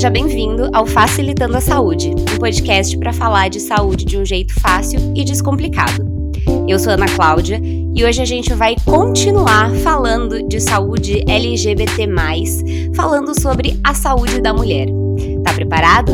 [0.00, 4.58] Seja bem-vindo ao Facilitando a Saúde, um podcast para falar de saúde de um jeito
[4.58, 6.02] fácil e descomplicado.
[6.66, 12.08] Eu sou Ana Cláudia e hoje a gente vai continuar falando de saúde LGBT,
[12.96, 14.88] falando sobre a saúde da mulher.
[15.44, 16.12] Tá preparado?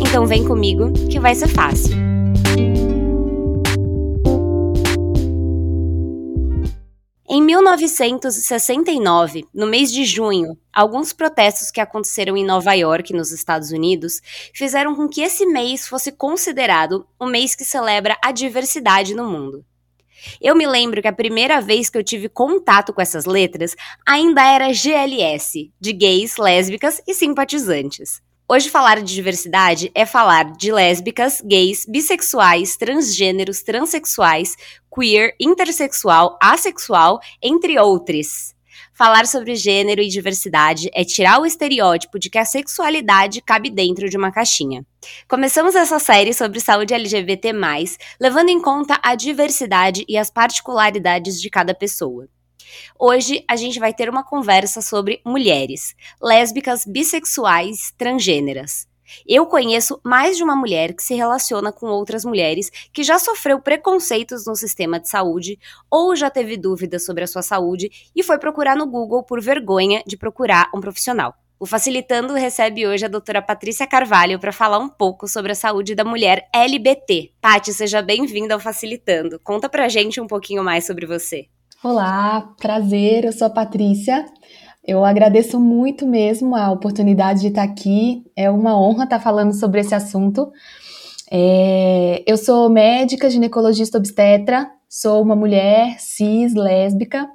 [0.00, 2.07] Então vem comigo que vai ser fácil.
[7.78, 14.20] 1969, no mês de junho, alguns protestos que aconteceram em Nova York, nos Estados Unidos,
[14.52, 19.64] fizeram com que esse mês fosse considerado o mês que celebra a diversidade no mundo.
[20.40, 24.44] Eu me lembro que a primeira vez que eu tive contato com essas letras ainda
[24.44, 28.20] era GLS, de gays, lésbicas e simpatizantes.
[28.50, 34.56] Hoje falar de diversidade é falar de lésbicas, gays, bissexuais, transgêneros, transexuais,
[34.90, 38.54] queer, intersexual, assexual, entre outros.
[38.94, 44.08] Falar sobre gênero e diversidade é tirar o estereótipo de que a sexualidade cabe dentro
[44.08, 44.82] de uma caixinha.
[45.28, 47.52] Começamos essa série sobre saúde LGBT,
[48.18, 52.26] levando em conta a diversidade e as particularidades de cada pessoa.
[52.98, 58.88] Hoje a gente vai ter uma conversa sobre mulheres, lésbicas, bissexuais, transgêneras.
[59.26, 63.60] Eu conheço mais de uma mulher que se relaciona com outras mulheres que já sofreu
[63.60, 65.58] preconceitos no sistema de saúde
[65.90, 70.02] ou já teve dúvidas sobre a sua saúde e foi procurar no Google por vergonha
[70.06, 71.34] de procurar um profissional.
[71.60, 75.92] O Facilitando recebe hoje a doutora Patrícia Carvalho para falar um pouco sobre a saúde
[75.92, 77.32] da mulher LBT.
[77.40, 79.40] Pati, seja bem-vinda ao Facilitando.
[79.42, 81.48] Conta pra gente um pouquinho mais sobre você.
[81.80, 84.26] Olá, prazer, eu sou a Patrícia.
[84.84, 88.24] Eu agradeço muito mesmo a oportunidade de estar aqui.
[88.34, 90.50] É uma honra estar falando sobre esse assunto.
[91.30, 97.28] É, eu sou médica, ginecologista obstetra, sou uma mulher cis, lésbica,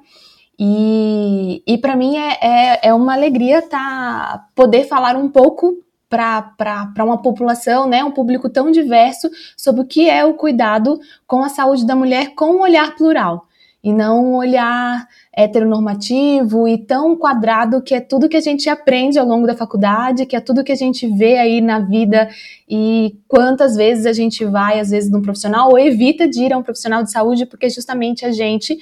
[0.58, 5.72] e, e para mim é, é, é, uma alegria tá, poder falar um pouco
[6.06, 11.42] para uma população, né, um público tão diverso, sobre o que é o cuidado com
[11.42, 13.48] a saúde da mulher com um olhar plural
[13.84, 19.18] e não um olhar heteronormativo e tão quadrado que é tudo que a gente aprende
[19.18, 22.30] ao longo da faculdade, que é tudo que a gente vê aí na vida
[22.66, 26.56] e quantas vezes a gente vai, às vezes, num profissional ou evita de ir a
[26.56, 28.78] um profissional de saúde porque justamente a gente,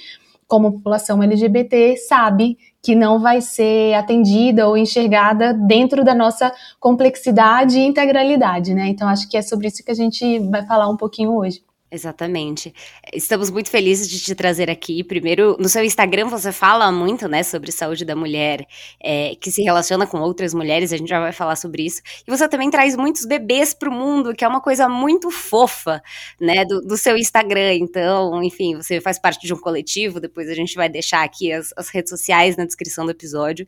[0.47, 6.49] como população LGBT, sabe que não vai ser atendida ou enxergada dentro da nossa
[6.79, 8.87] complexidade e integralidade, né?
[8.87, 11.61] Então acho que é sobre isso que a gente vai falar um pouquinho hoje.
[11.93, 12.73] Exatamente.
[13.13, 15.03] Estamos muito felizes de te trazer aqui.
[15.03, 18.65] Primeiro, no seu Instagram você fala muito, né, sobre saúde da mulher,
[18.99, 22.01] é, que se relaciona com outras mulheres, a gente já vai falar sobre isso.
[22.27, 26.01] E você também traz muitos bebês para o mundo, que é uma coisa muito fofa,
[26.41, 27.75] né, do, do, seu Instagram.
[27.75, 31.71] Então, enfim, você faz parte de um coletivo, depois a gente vai deixar aqui as,
[31.77, 33.67] as redes sociais na descrição do episódio.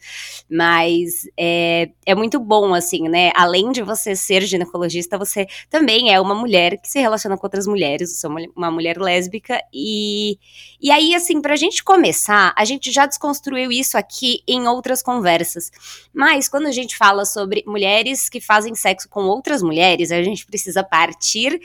[0.49, 6.19] Mas é, é muito bom, assim, né, além de você ser ginecologista, você também é
[6.19, 10.39] uma mulher que se relaciona com outras mulheres sou uma mulher lésbica, e,
[10.81, 15.71] e aí, assim, pra gente começar, a gente já desconstruiu isso aqui em outras conversas,
[16.13, 20.45] mas quando a gente fala sobre mulheres que fazem sexo com outras mulheres, a gente
[20.45, 21.59] precisa partir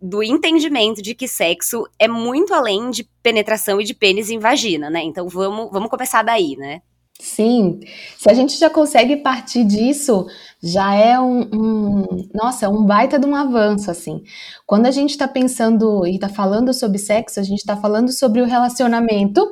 [0.00, 4.88] do entendimento de que sexo é muito além de penetração e de pênis em vagina,
[4.88, 5.02] né?
[5.02, 6.80] Então vamos, vamos começar daí, né?
[7.20, 7.80] Sim,
[8.16, 10.26] se a gente já consegue partir disso,
[10.62, 14.22] já é um, um nossa, um baita de um avanço, assim.
[14.66, 18.40] Quando a gente está pensando e está falando sobre sexo, a gente está falando sobre
[18.40, 19.46] o relacionamento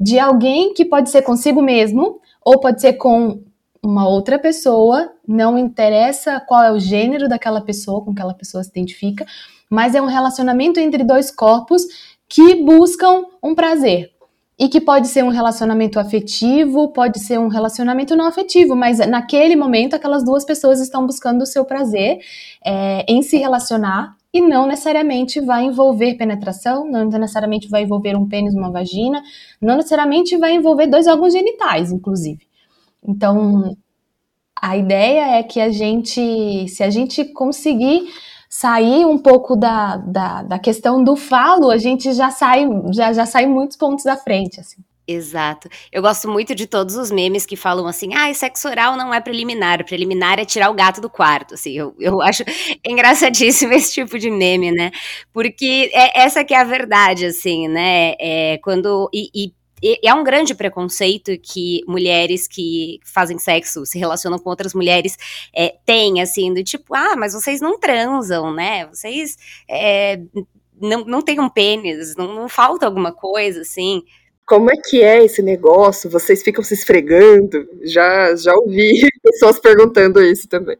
[0.00, 3.42] de alguém que pode ser consigo mesmo ou pode ser com
[3.82, 8.64] uma outra pessoa, não interessa qual é o gênero daquela pessoa com que aquela pessoa
[8.64, 9.26] se identifica,
[9.68, 11.82] mas é um relacionamento entre dois corpos
[12.26, 14.10] que buscam um prazer
[14.60, 19.56] e que pode ser um relacionamento afetivo, pode ser um relacionamento não afetivo, mas naquele
[19.56, 22.18] momento aquelas duas pessoas estão buscando o seu prazer
[22.62, 28.28] é, em se relacionar e não necessariamente vai envolver penetração, não necessariamente vai envolver um
[28.28, 29.22] pênis, uma vagina,
[29.62, 32.46] não necessariamente vai envolver dois órgãos genitais, inclusive.
[33.02, 33.74] Então,
[34.60, 38.08] a ideia é que a gente, se a gente conseguir
[38.50, 43.24] sair um pouco da, da, da questão do falo, a gente já sai, já, já
[43.24, 44.82] sai muitos pontos da frente, assim.
[45.06, 45.68] Exato.
[45.90, 49.20] Eu gosto muito de todos os memes que falam assim: ah, sexo oral não é
[49.20, 51.54] preliminar, preliminar é tirar o gato do quarto.
[51.54, 52.44] Assim, eu, eu acho
[52.84, 54.92] engraçadíssimo esse tipo de meme, né?
[55.32, 58.14] Porque é, essa que é a verdade, assim, né?
[58.20, 59.10] É, quando.
[59.12, 64.74] E, e é um grande preconceito que mulheres que fazem sexo, se relacionam com outras
[64.74, 65.16] mulheres,
[65.54, 68.86] é, têm, assim, do tipo, ah, mas vocês não transam, né?
[68.86, 69.36] Vocês
[69.68, 70.20] é,
[70.80, 74.02] não, não têm um pênis, não, não falta alguma coisa, assim.
[74.46, 76.10] Como é que é esse negócio?
[76.10, 77.68] Vocês ficam se esfregando?
[77.82, 80.76] Já, já ouvi pessoas perguntando isso também.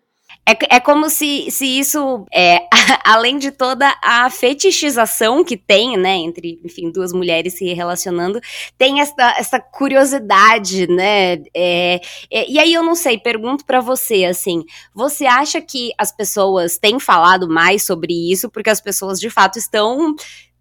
[0.49, 2.67] É, é como se, se isso, é,
[3.05, 8.41] além de toda a fetichização que tem, né, entre, enfim, duas mulheres se relacionando,
[8.77, 11.35] tem essa, essa curiosidade, né?
[11.55, 12.01] É,
[12.31, 14.65] é, e aí eu não sei, pergunto para você, assim,
[14.95, 19.59] você acha que as pessoas têm falado mais sobre isso porque as pessoas de fato
[19.59, 20.15] estão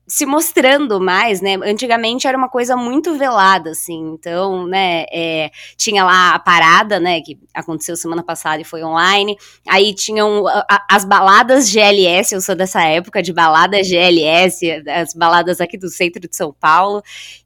[0.09, 1.55] se mostrando mais, né?
[1.63, 4.09] Antigamente era uma coisa muito velada, assim.
[4.13, 9.37] Então, né, é, tinha lá a parada, né, que aconteceu semana passada e foi online.
[9.67, 10.45] Aí tinham
[10.89, 16.27] as baladas GLS, eu sou dessa época de baladas GLS, as baladas aqui do centro
[16.27, 17.03] de São Paulo.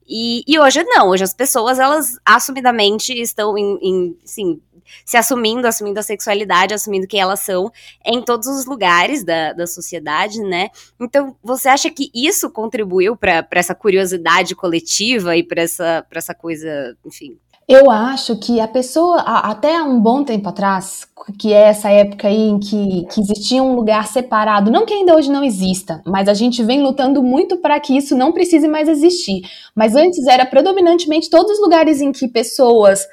[0.08, 4.58] E, e hoje não, hoje as pessoas, elas assumidamente estão em, em assim,
[5.04, 7.70] se assumindo, assumindo a sexualidade, assumindo quem elas são
[8.04, 10.68] em todos os lugares da, da sociedade, né?
[11.00, 16.96] Então, você acha que isso contribuiu para essa curiosidade coletiva e para essa, essa coisa,
[17.04, 21.08] enfim, eu acho que a pessoa, até um bom tempo atrás,
[21.38, 25.14] que é essa época aí em que, que existia um lugar separado, não que ainda
[25.14, 28.86] hoje não exista, mas a gente vem lutando muito para que isso não precise mais
[28.86, 29.40] existir.
[29.74, 33.06] Mas antes era predominantemente todos os lugares em que pessoas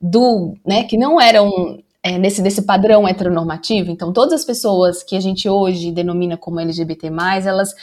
[0.00, 5.16] do, né, que não eram é, nesse desse padrão heteronormativo, então todas as pessoas que
[5.16, 7.08] a gente hoje denomina como LGBT+,
[7.46, 7.74] elas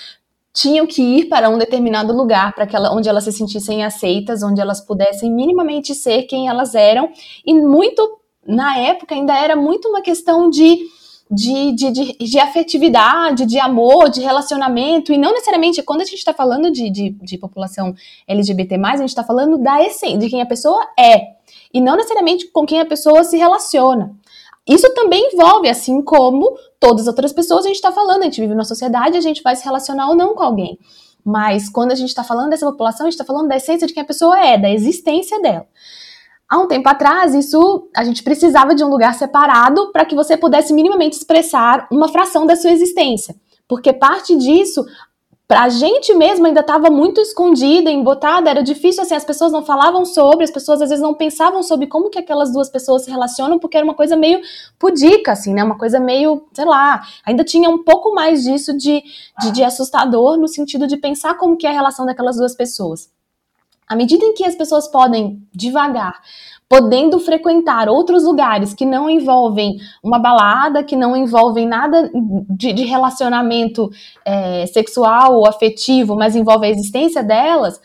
[0.54, 4.60] tinham que ir para um determinado lugar para ela, onde elas se sentissem aceitas, onde
[4.60, 7.12] elas pudessem minimamente ser quem elas eram,
[7.46, 10.80] e muito na época ainda era muito uma questão de
[11.30, 16.20] de, de, de, de, afetividade, de amor, de relacionamento, e não necessariamente, quando a gente
[16.20, 17.94] está falando de, de, de, população
[18.28, 21.36] LGBT, a gente está falando da essência, de quem a pessoa é,
[21.74, 24.16] e não necessariamente com quem a pessoa se relaciona.
[24.68, 28.42] Isso também envolve, assim como todas as outras pessoas, a gente está falando, a gente
[28.42, 30.78] vive numa sociedade, a gente vai se relacionar ou não com alguém.
[31.24, 33.94] Mas quando a gente está falando dessa população, a gente está falando da essência de
[33.94, 35.68] quem a pessoa é, da existência dela.
[36.50, 40.38] Há um tempo atrás, isso a gente precisava de um lugar separado para que você
[40.38, 43.36] pudesse minimamente expressar uma fração da sua existência.
[43.68, 44.86] Porque parte disso
[45.48, 50.06] pra gente mesmo ainda estava muito escondida, embotada, era difícil, assim, as pessoas não falavam
[50.06, 53.58] sobre, as pessoas às vezes não pensavam sobre como que aquelas duas pessoas se relacionam,
[53.58, 54.42] porque era uma coisa meio
[54.78, 59.02] pudica, assim, né, uma coisa meio, sei lá, ainda tinha um pouco mais disso de,
[59.42, 63.10] de, de assustador, no sentido de pensar como que é a relação daquelas duas pessoas.
[63.88, 66.22] À medida em que as pessoas podem, devagar,
[66.69, 72.12] podendo frequentar outros lugares que não envolvem uma balada, que não envolvem nada
[72.50, 73.89] de, de relacionamento
[74.25, 77.80] é, sexual ou afetivo, mas envolve a existência delas,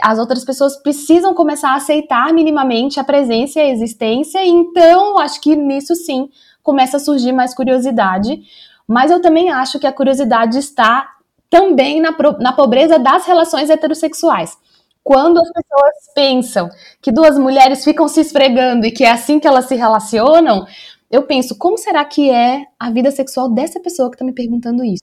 [0.00, 5.40] as outras pessoas precisam começar a aceitar minimamente a presença e a existência, então acho
[5.40, 6.30] que nisso sim
[6.62, 8.40] começa a surgir mais curiosidade.
[8.86, 11.08] Mas eu também acho que a curiosidade está
[11.50, 14.56] também na, na pobreza das relações heterossexuais.
[15.04, 16.68] Quando as pessoas pensam
[17.00, 20.66] que duas mulheres ficam se esfregando e que é assim que elas se relacionam,
[21.10, 24.84] eu penso, como será que é a vida sexual dessa pessoa que está me perguntando
[24.84, 25.02] isso?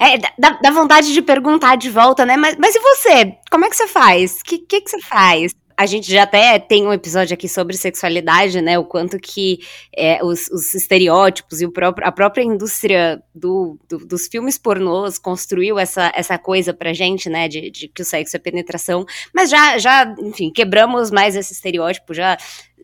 [0.00, 2.36] É, dá, dá, vontade de perguntar de volta, né?
[2.36, 3.36] Mas, mas e você?
[3.50, 4.40] Como é que você faz?
[4.40, 5.52] O que, que, que você faz?
[5.76, 8.78] A gente já até tem um episódio aqui sobre sexualidade, né?
[8.78, 9.58] O quanto que
[9.94, 15.78] é, os, os, estereótipos e próprio, a própria indústria do, do, dos filmes pornôs construiu
[15.78, 17.46] essa, essa coisa pra gente, né?
[17.46, 19.04] De, de que o sexo é penetração.
[19.34, 22.38] Mas já, já, enfim, quebramos mais esse estereótipo, já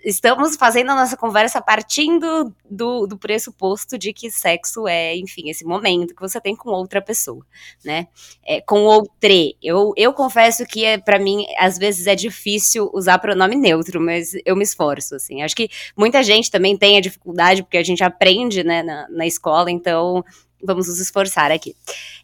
[0.05, 5.65] estamos fazendo a nossa conversa partindo do, do pressuposto de que sexo é, enfim, esse
[5.65, 7.45] momento que você tem com outra pessoa,
[7.85, 8.09] né?
[8.45, 9.57] É, com outre.
[9.63, 14.33] Eu, eu confesso que, é, para mim, às vezes é difícil usar pronome neutro, mas
[14.45, 15.43] eu me esforço, assim.
[15.43, 19.27] Acho que muita gente também tem a dificuldade, porque a gente aprende, né, na, na
[19.27, 20.25] escola, então
[20.63, 21.75] vamos nos esforçar aqui.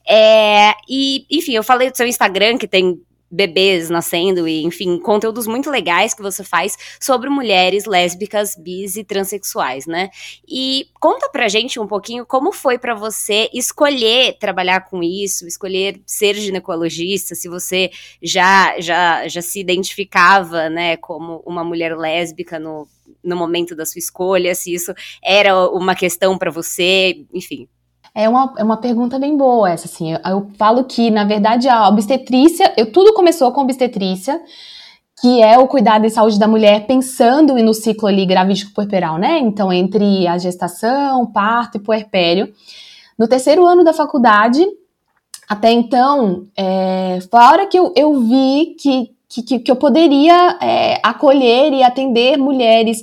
[0.06, 5.46] É, e, enfim, eu falei do seu Instagram, que tem bebês nascendo e, enfim, conteúdos
[5.46, 10.10] muito legais que você faz sobre mulheres lésbicas, bis e transexuais, né?
[10.48, 16.00] E conta pra gente um pouquinho como foi para você escolher trabalhar com isso, escolher
[16.06, 17.90] ser ginecologista, se você
[18.22, 22.86] já já já se identificava, né, como uma mulher lésbica no
[23.22, 24.92] no momento da sua escolha, se isso
[25.22, 27.68] era uma questão para você, enfim.
[28.14, 30.12] É uma, é uma pergunta bem boa essa, assim.
[30.12, 34.40] Eu, eu falo que, na verdade, a obstetrícia, eu, tudo começou com obstetrícia,
[35.20, 39.38] que é o cuidado em saúde da mulher pensando no ciclo ali gravídico puerperal, né?
[39.38, 42.52] Então, entre a gestação, parto e puerpério.
[43.18, 44.64] No terceiro ano da faculdade,
[45.48, 50.58] até então, é, foi a hora que eu, eu vi que, que, que eu poderia
[50.60, 53.02] é, acolher e atender mulheres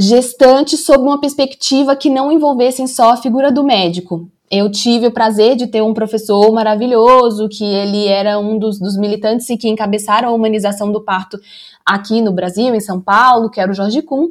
[0.00, 4.26] gestante sob uma perspectiva que não envolvesse só a figura do médico.
[4.50, 8.96] Eu tive o prazer de ter um professor maravilhoso, que ele era um dos, dos
[8.96, 11.38] militantes que encabeçaram a humanização do parto
[11.84, 14.30] aqui no Brasil, em São Paulo, que era o Jorge Kuhn,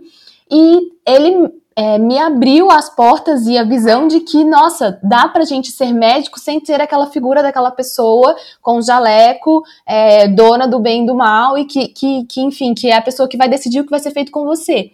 [0.52, 5.46] e ele é, me abriu as portas e a visão de que, nossa, dá pra
[5.46, 11.04] gente ser médico sem ter aquela figura daquela pessoa com jaleco, é, dona do bem
[11.04, 13.82] e do mal, e que, que, que, enfim, que é a pessoa que vai decidir
[13.82, 14.92] o que vai ser feito com você.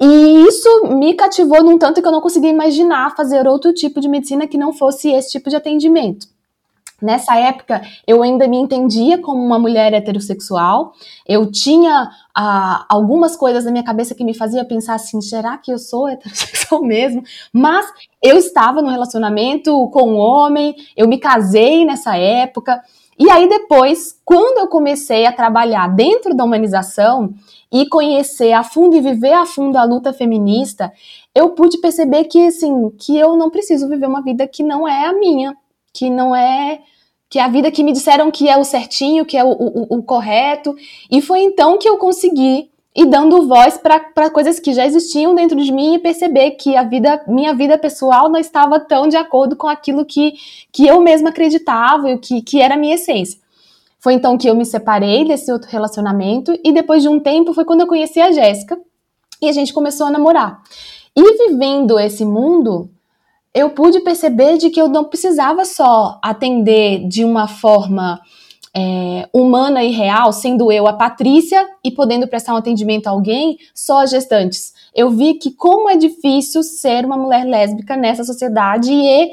[0.00, 4.08] E isso me cativou num tanto que eu não conseguia imaginar fazer outro tipo de
[4.08, 6.26] medicina que não fosse esse tipo de atendimento.
[7.02, 10.92] Nessa época, eu ainda me entendia como uma mulher heterossexual.
[11.26, 15.72] Eu tinha ah, algumas coisas na minha cabeça que me fazia pensar assim: será que
[15.72, 17.22] eu sou heterossexual mesmo?
[17.52, 17.86] Mas
[18.22, 22.80] eu estava no relacionamento com um homem, eu me casei nessa época.
[23.18, 27.34] E aí, depois, quando eu comecei a trabalhar dentro da humanização
[27.74, 30.92] e conhecer a fundo e viver a fundo a luta feminista,
[31.34, 35.06] eu pude perceber que, assim, que eu não preciso viver uma vida que não é
[35.06, 35.56] a minha
[35.92, 36.80] que não é
[37.28, 39.98] que é a vida que me disseram que é o certinho, que é o, o,
[39.98, 40.76] o correto.
[41.10, 45.56] E foi então que eu consegui ir dando voz para coisas que já existiam dentro
[45.60, 49.56] de mim e perceber que a vida, minha vida pessoal não estava tão de acordo
[49.56, 50.34] com aquilo que,
[50.70, 53.40] que eu mesma acreditava e que, que era a minha essência.
[54.04, 57.64] Foi então que eu me separei desse outro relacionamento e depois de um tempo foi
[57.64, 58.78] quando eu conheci a Jéssica
[59.40, 60.60] e a gente começou a namorar.
[61.16, 62.90] E vivendo esse mundo,
[63.54, 68.20] eu pude perceber de que eu não precisava só atender de uma forma
[68.76, 73.56] é, humana e real, sendo eu a Patrícia e podendo prestar um atendimento a alguém,
[73.74, 74.74] só gestantes.
[74.94, 79.30] Eu vi que como é difícil ser uma mulher lésbica nessa sociedade e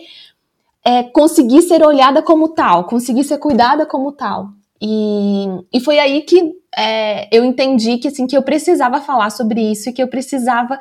[0.86, 4.61] é, conseguir ser olhada como tal, conseguir ser cuidada como tal.
[4.82, 9.62] E, e foi aí que é, eu entendi que assim que eu precisava falar sobre
[9.62, 10.80] isso e que eu precisava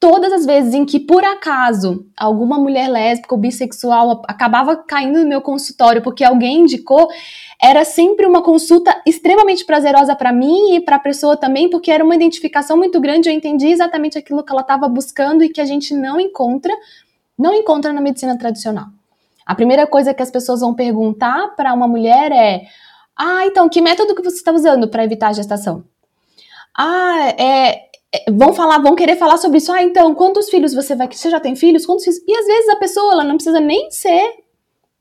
[0.00, 5.28] todas as vezes em que, por acaso, alguma mulher lésbica ou bissexual acabava caindo no
[5.28, 7.08] meu consultório porque alguém indicou,
[7.60, 12.04] era sempre uma consulta extremamente prazerosa para mim e para a pessoa também, porque era
[12.04, 13.28] uma identificação muito grande.
[13.28, 16.72] Eu entendi exatamente aquilo que ela estava buscando e que a gente não encontra,
[17.36, 18.86] não encontra na medicina tradicional.
[19.44, 22.66] A primeira coisa que as pessoas vão perguntar para uma mulher é:
[23.18, 25.84] Ah, então, que método que você está usando para evitar a gestação?
[26.76, 29.72] Ah, é, é, vão falar, vão querer falar sobre isso.
[29.72, 31.08] Ah, então, quantos filhos você vai.
[31.10, 31.84] Você já tem filhos?
[31.84, 32.20] Quantos filhos?
[32.26, 34.36] E às vezes a pessoa ela não precisa nem ser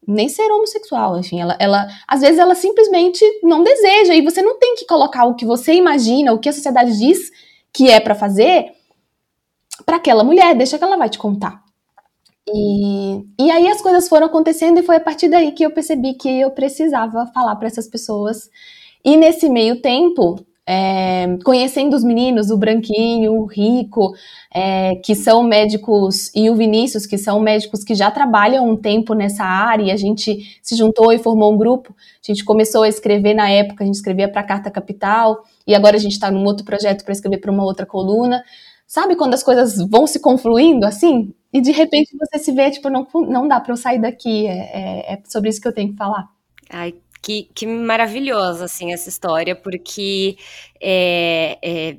[0.07, 4.57] nem ser homossexual, enfim, ela, ela às vezes ela simplesmente não deseja e você não
[4.57, 7.29] tem que colocar o que você imagina, o que a sociedade diz
[7.73, 8.71] que é para fazer
[9.85, 11.61] para aquela mulher, deixa que ela vai te contar.
[12.49, 16.13] E, e aí as coisas foram acontecendo e foi a partir daí que eu percebi
[16.13, 18.49] que eu precisava falar para essas pessoas.
[19.03, 24.13] E nesse meio tempo, é, conhecendo os meninos, o Branquinho, o Rico,
[24.53, 29.13] é, que são médicos, e o Vinícius, que são médicos que já trabalham um tempo
[29.13, 31.95] nessa área, e a gente se juntou e formou um grupo.
[31.97, 35.73] A gente começou a escrever na época, a gente escrevia para a Carta Capital, e
[35.73, 38.43] agora a gente está num outro projeto para escrever para uma outra coluna.
[38.87, 41.33] Sabe quando as coisas vão se confluindo assim?
[41.51, 44.47] E de repente você se vê, tipo, não, não dá para eu sair daqui.
[44.47, 46.29] É, é, é sobre isso que eu tenho que falar.
[46.69, 50.37] Ai, que, que maravilhosa, assim, essa história, porque
[50.79, 51.97] é, é,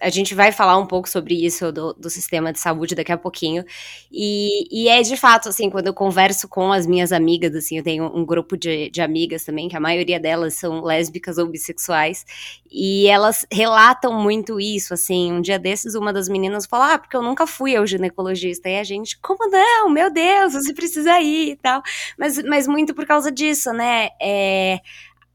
[0.00, 3.18] a gente vai falar um pouco sobre isso do, do sistema de saúde daqui a
[3.18, 3.64] pouquinho.
[4.10, 7.84] E, e, é de fato, assim, quando eu converso com as minhas amigas, assim, eu
[7.84, 12.24] tenho um grupo de, de amigas também, que a maioria delas são lésbicas ou bissexuais,
[12.70, 15.32] e elas relatam muito isso, assim.
[15.32, 18.68] Um dia desses, uma das meninas falou: Ah, porque eu nunca fui ao ginecologista.
[18.68, 19.88] E a gente, como não?
[19.88, 21.82] Meu Deus, você precisa ir e tal.
[22.18, 24.10] Mas, mas muito por causa disso, né?
[24.20, 24.80] É,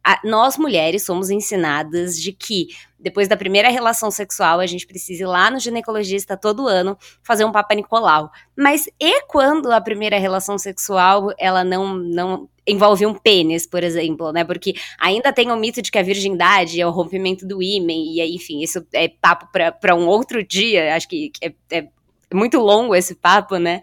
[0.03, 2.67] a, nós mulheres somos ensinadas de que
[2.99, 7.45] depois da primeira relação sexual a gente precisa ir lá no ginecologista todo ano fazer
[7.45, 8.29] um papa Nicolau.
[8.57, 14.31] Mas e quando a primeira relação sexual ela não não envolve um pênis, por exemplo,
[14.31, 14.43] né?
[14.43, 18.21] Porque ainda tem o mito de que a virgindade é o rompimento do ímen, e
[18.21, 21.87] aí, enfim, isso é papo para um outro dia, acho que é, é
[22.31, 23.81] muito longo esse papo, né?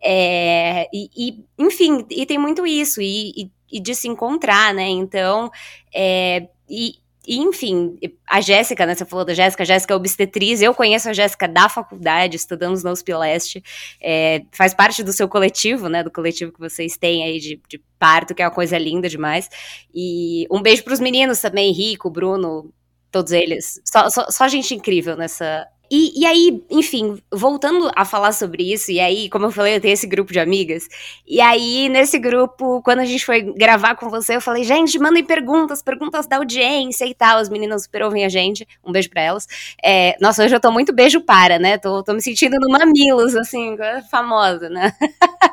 [0.00, 4.88] É, e, e, enfim, e tem muito isso, e, e e de se encontrar, né?
[4.88, 5.50] Então,
[5.94, 6.94] é, e,
[7.26, 8.94] enfim, a Jéssica, né?
[8.94, 12.82] Você falou da Jéssica, a Jéssica é obstetriz, eu conheço a Jéssica da faculdade, estudamos
[12.82, 13.62] na USP Leste,
[14.00, 16.02] é, faz parte do seu coletivo, né?
[16.02, 19.48] Do coletivo que vocês têm aí de, de parto, que é uma coisa linda demais.
[19.94, 22.72] E um beijo para os meninos também, Rico, Bruno,
[23.10, 23.80] todos eles.
[23.84, 28.90] Só, só, só gente incrível nessa, e, e, aí, enfim, voltando a falar sobre isso,
[28.90, 30.86] e aí, como eu falei, eu tenho esse grupo de amigas.
[31.26, 35.24] E aí, nesse grupo, quando a gente foi gravar com você, eu falei, gente, mandem
[35.24, 37.38] perguntas, perguntas da audiência e tal.
[37.38, 38.66] As meninas super ouvem a gente.
[38.84, 39.46] Um beijo pra elas.
[39.82, 41.78] É, nossa, hoje eu tô muito beijo para, né?
[41.78, 43.76] Tô, tô me sentindo no Mamilos, assim,
[44.10, 44.92] famosa, né?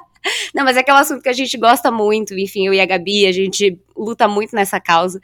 [0.53, 3.25] Não, mas é aquele assunto que a gente gosta muito, enfim, eu e a Gabi,
[3.25, 5.19] a gente luta muito nessa causa.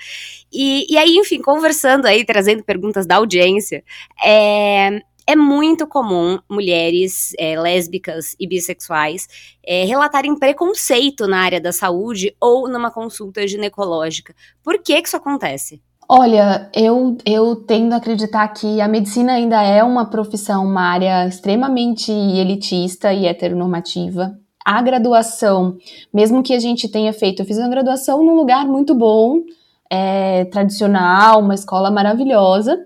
[0.52, 3.84] E, e aí, enfim, conversando aí, trazendo perguntas da audiência,
[4.24, 9.28] é, é muito comum mulheres é, lésbicas e bissexuais
[9.66, 14.36] é, relatarem preconceito na área da saúde ou numa consulta ginecológica.
[14.64, 15.82] Por que, que isso acontece?
[16.14, 21.26] Olha, eu, eu tendo a acreditar que a medicina ainda é uma profissão, uma área
[21.26, 24.38] extremamente elitista e heteronormativa.
[24.66, 25.78] A graduação,
[26.14, 29.42] mesmo que a gente tenha feito, eu fiz uma graduação num lugar muito bom,
[29.90, 32.80] é, tradicional, uma escola maravilhosa,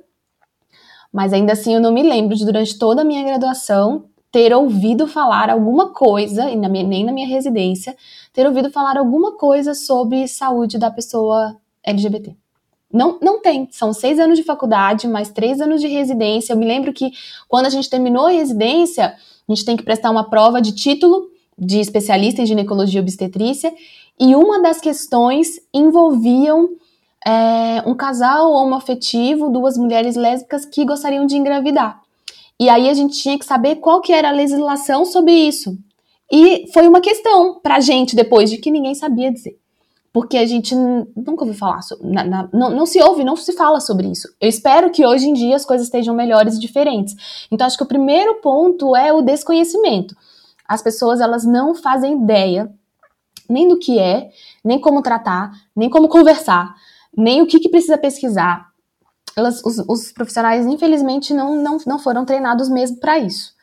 [1.12, 5.08] mas ainda assim eu não me lembro de, durante toda a minha graduação, ter ouvido
[5.08, 7.96] falar alguma coisa, e na minha, nem na minha residência,
[8.34, 12.36] ter ouvido falar alguma coisa sobre saúde da pessoa LGBT.
[12.92, 13.68] Não, não tem.
[13.72, 16.54] São seis anos de faculdade, mais três anos de residência.
[16.54, 17.12] Eu me lembro que
[17.48, 19.16] quando a gente terminou a residência,
[19.48, 23.74] a gente tem que prestar uma prova de título de especialista em ginecologia e obstetrícia,
[24.20, 26.70] e uma das questões envolviam
[27.26, 32.02] é, um casal homoafetivo, duas mulheres lésbicas que gostariam de engravidar.
[32.60, 35.78] E aí a gente tinha que saber qual que era a legislação sobre isso.
[36.32, 39.60] E foi uma questão para a gente depois de que ninguém sabia dizer
[40.16, 43.52] porque a gente nunca ouviu falar, sobre, na, na, não, não, se ouve, não se
[43.52, 44.30] fala sobre isso.
[44.40, 47.14] Eu espero que hoje em dia as coisas estejam melhores e diferentes.
[47.52, 50.16] Então, acho que o primeiro ponto é o desconhecimento.
[50.68, 52.72] As pessoas, elas não fazem ideia
[53.50, 54.32] nem do que é,
[54.64, 56.76] nem como tratar, nem como conversar,
[57.16, 58.68] nem o que, que precisa pesquisar.
[59.36, 63.54] Elas, os, os profissionais, infelizmente, não, não, não foram treinados mesmo para isso.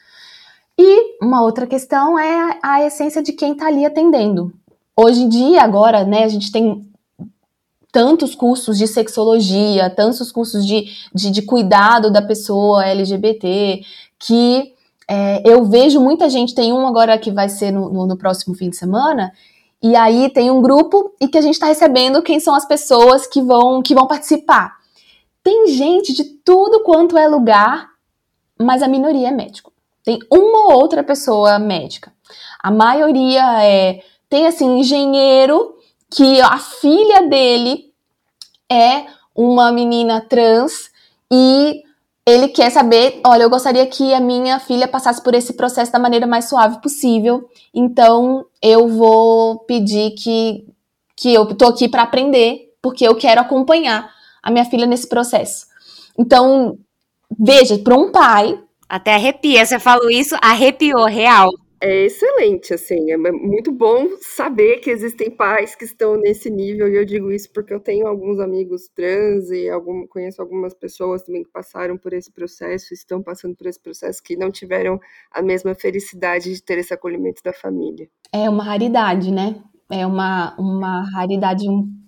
[0.78, 4.52] E uma outra questão é a, a essência de quem está ali atendendo.
[4.96, 6.86] Hoje em dia, agora, né, a gente tem
[7.90, 13.82] tantos cursos de sexologia, tantos cursos de, de, de cuidado da pessoa LGBT,
[14.18, 14.71] que
[15.08, 18.54] é, eu vejo muita gente, tem um agora que vai ser no, no, no, próximo
[18.54, 19.32] fim de semana,
[19.82, 23.26] e aí tem um grupo e que a gente está recebendo quem são as pessoas
[23.26, 24.76] que vão, que vão participar.
[25.42, 27.88] Tem gente de tudo quanto é lugar,
[28.58, 29.72] mas a minoria é médico.
[30.04, 32.12] Tem uma ou outra pessoa médica.
[32.62, 35.74] A maioria é tem assim, engenheiro
[36.08, 37.92] que a filha dele
[38.66, 40.90] é uma menina trans
[41.30, 41.82] e
[42.26, 45.98] ele quer saber, olha, eu gostaria que a minha filha passasse por esse processo da
[45.98, 50.66] maneira mais suave possível, então eu vou pedir que,
[51.16, 54.10] que eu tô aqui para aprender, porque eu quero acompanhar
[54.42, 55.66] a minha filha nesse processo.
[56.18, 56.78] Então,
[57.38, 58.58] veja, para um pai.
[58.88, 61.48] Até arrepia, você falou isso, arrepiou, real
[61.82, 66.96] é excelente, assim, é muito bom saber que existem pais que estão nesse nível, e
[66.96, 71.42] eu digo isso porque eu tenho alguns amigos trans e algum, conheço algumas pessoas também
[71.42, 75.74] que passaram por esse processo, estão passando por esse processo, que não tiveram a mesma
[75.74, 78.08] felicidade de ter esse acolhimento da família.
[78.32, 79.60] É uma raridade, né?
[79.90, 82.01] É uma, uma raridade um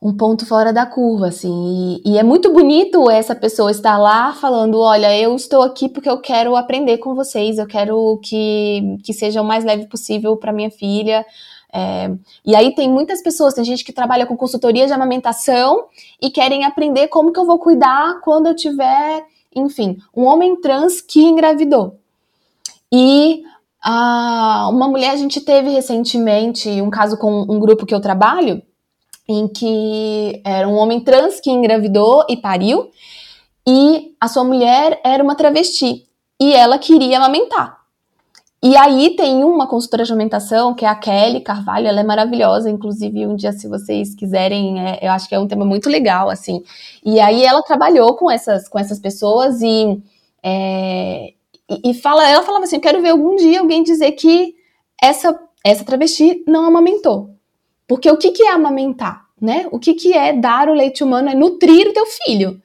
[0.00, 2.00] um ponto fora da curva, assim.
[2.04, 6.08] E, e, é muito bonito essa pessoa estar lá falando: olha, eu estou aqui porque
[6.08, 10.52] eu quero aprender com vocês, eu quero que, que seja o mais leve possível para
[10.52, 11.24] minha filha.
[11.72, 12.10] É,
[12.44, 15.86] e aí tem muitas pessoas, tem gente que trabalha com consultoria de amamentação
[16.22, 21.00] e querem aprender como que eu vou cuidar quando eu tiver, enfim, um homem trans
[21.00, 21.98] que engravidou.
[22.92, 23.42] E
[23.82, 28.62] ah, uma mulher, a gente teve recentemente um caso com um grupo que eu trabalho,
[29.28, 32.90] em que era um homem trans que engravidou e pariu,
[33.66, 36.06] e a sua mulher era uma travesti,
[36.40, 37.76] e ela queria amamentar.
[38.62, 42.70] E aí tem uma consultora de amamentação, que é a Kelly Carvalho, ela é maravilhosa,
[42.70, 46.30] inclusive um dia se vocês quiserem, é, eu acho que é um tema muito legal,
[46.30, 46.62] assim.
[47.04, 50.02] E aí ela trabalhou com essas, com essas pessoas e,
[50.42, 51.34] é,
[51.84, 54.54] e, fala, ela falava assim, eu quero ver algum dia alguém dizer que
[55.00, 57.35] essa, essa travesti não amamentou.
[57.86, 59.24] Porque o que, que é amamentar?
[59.40, 59.66] Né?
[59.70, 61.28] O que, que é dar o leite humano?
[61.28, 62.60] É nutrir o teu filho.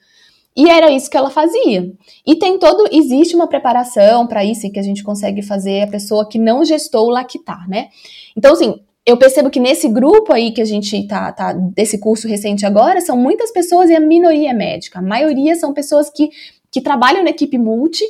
[0.55, 1.91] E era isso que ela fazia.
[2.25, 6.27] E tem todo, existe uma preparação para isso que a gente consegue fazer a pessoa
[6.27, 7.88] que não gestou lactar, né?
[8.36, 12.27] Então, assim, eu percebo que nesse grupo aí que a gente tá, tá desse curso
[12.27, 14.99] recente agora, são muitas pessoas e a minoria é médica.
[14.99, 16.29] A maioria são pessoas que,
[16.69, 18.05] que trabalham na equipe multi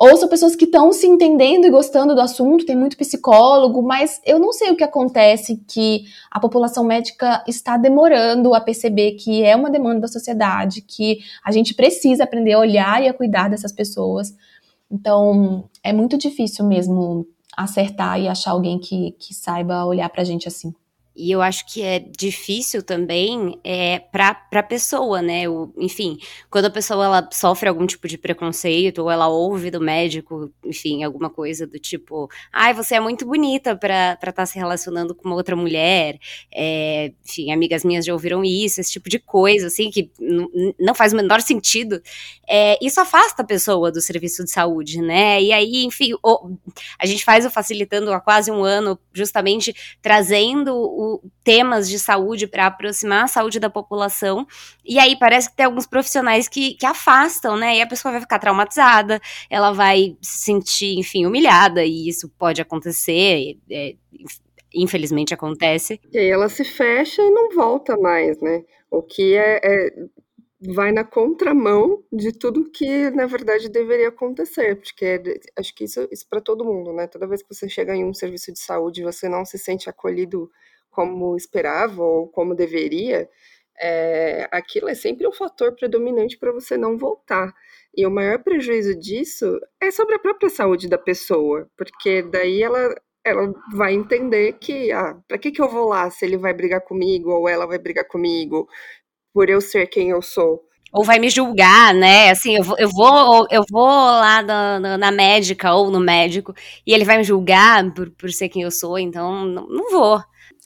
[0.00, 4.20] ou são pessoas que estão se entendendo e gostando do assunto, tem muito psicólogo, mas
[4.24, 9.42] eu não sei o que acontece que a população médica está demorando a perceber que
[9.42, 13.50] é uma demanda da sociedade, que a gente precisa aprender a olhar e a cuidar
[13.50, 14.32] dessas pessoas.
[14.90, 20.46] Então, é muito difícil mesmo acertar e achar alguém que, que saiba olhar pra gente
[20.46, 20.72] assim.
[21.18, 25.48] E eu acho que é difícil também é, para a pessoa, né?
[25.48, 26.16] O, enfim,
[26.48, 31.02] quando a pessoa ela sofre algum tipo de preconceito, ou ela ouve do médico, enfim,
[31.02, 35.28] alguma coisa do tipo, ai, você é muito bonita para estar tá se relacionando com
[35.28, 36.20] uma outra mulher.
[36.54, 40.12] É, enfim, amigas minhas já ouviram isso, esse tipo de coisa, assim, que
[40.78, 42.00] não faz o menor sentido.
[42.48, 45.42] É, isso afasta a pessoa do serviço de saúde, né?
[45.42, 46.56] E aí, enfim, o,
[46.96, 51.07] a gente faz o Facilitando há quase um ano, justamente trazendo o
[51.44, 54.46] temas de saúde para aproximar a saúde da população.
[54.84, 57.76] E aí parece que tem alguns profissionais que, que afastam, né?
[57.76, 62.60] E a pessoa vai ficar traumatizada, ela vai se sentir, enfim, humilhada, e isso pode
[62.60, 63.56] acontecer.
[63.70, 63.94] É,
[64.74, 66.00] infelizmente acontece.
[66.12, 68.64] E aí ela se fecha e não volta mais, né?
[68.90, 69.92] O que é, é
[70.60, 75.22] vai na contramão de tudo que na verdade deveria acontecer, porque é,
[75.56, 77.06] acho que isso, isso para todo mundo, né?
[77.06, 80.50] Toda vez que você chega em um serviço de saúde, você não se sente acolhido
[80.98, 83.28] como esperava ou como deveria,
[83.80, 87.54] é, aquilo é sempre um fator predominante para você não voltar.
[87.96, 92.96] E o maior prejuízo disso é sobre a própria saúde da pessoa, porque daí ela,
[93.24, 96.80] ela vai entender que, ah, para que, que eu vou lá se ele vai brigar
[96.80, 98.68] comigo ou ela vai brigar comigo
[99.32, 100.66] por eu ser quem eu sou?
[100.90, 102.30] ou vai me julgar, né?
[102.30, 106.54] Assim, eu vou, eu vou, eu vou lá na, na, na, médica ou no médico
[106.86, 110.18] e ele vai me julgar por, por ser quem eu sou, então não, não vou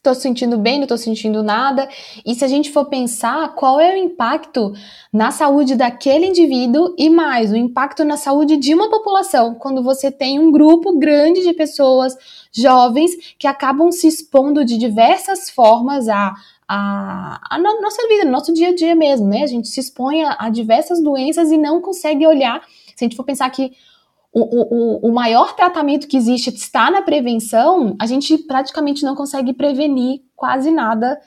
[0.03, 1.89] tô sentindo bem, não tô sentindo nada.
[2.27, 4.73] E se a gente for pensar qual é o impacto
[5.13, 10.11] na saúde daquele indivíduo e mais o impacto na saúde de uma população, quando você
[10.11, 12.17] tem um grupo grande de pessoas
[12.53, 16.35] jovens que acabam se expondo de diversas formas a
[16.75, 19.43] a, a, nossa vida, no nosso dia a dia mesmo, né?
[19.43, 22.63] A gente se expõe a, a diversas doenças e não consegue olhar.
[22.97, 23.73] Se a gente for pensar que
[24.33, 29.53] o, o, o maior tratamento que existe está na prevenção, a gente praticamente não consegue
[29.53, 31.21] prevenir quase nada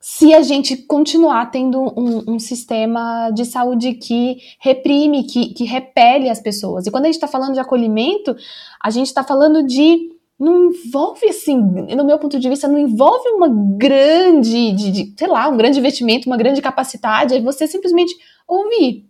[0.00, 6.30] se a gente continuar tendo um, um, sistema de saúde que reprime, que, que repele
[6.30, 6.86] as pessoas.
[6.86, 8.36] E quando a gente está falando de acolhimento,
[8.80, 10.14] a gente está falando de.
[10.38, 15.26] Não envolve, assim, no meu ponto de vista, não envolve uma grande, de, de, sei
[15.26, 18.14] lá, um grande investimento, uma grande capacidade, é você simplesmente
[18.46, 19.06] ouvir.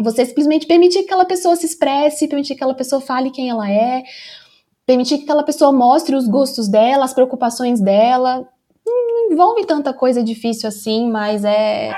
[0.00, 3.70] Você simplesmente permitir que aquela pessoa se expresse, permitir que aquela pessoa fale quem ela
[3.70, 4.02] é,
[4.86, 8.48] permitir que aquela pessoa mostre os gostos dela, as preocupações dela.
[8.84, 11.92] Não envolve tanta coisa difícil assim, mas é,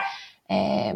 [0.49, 0.95] é,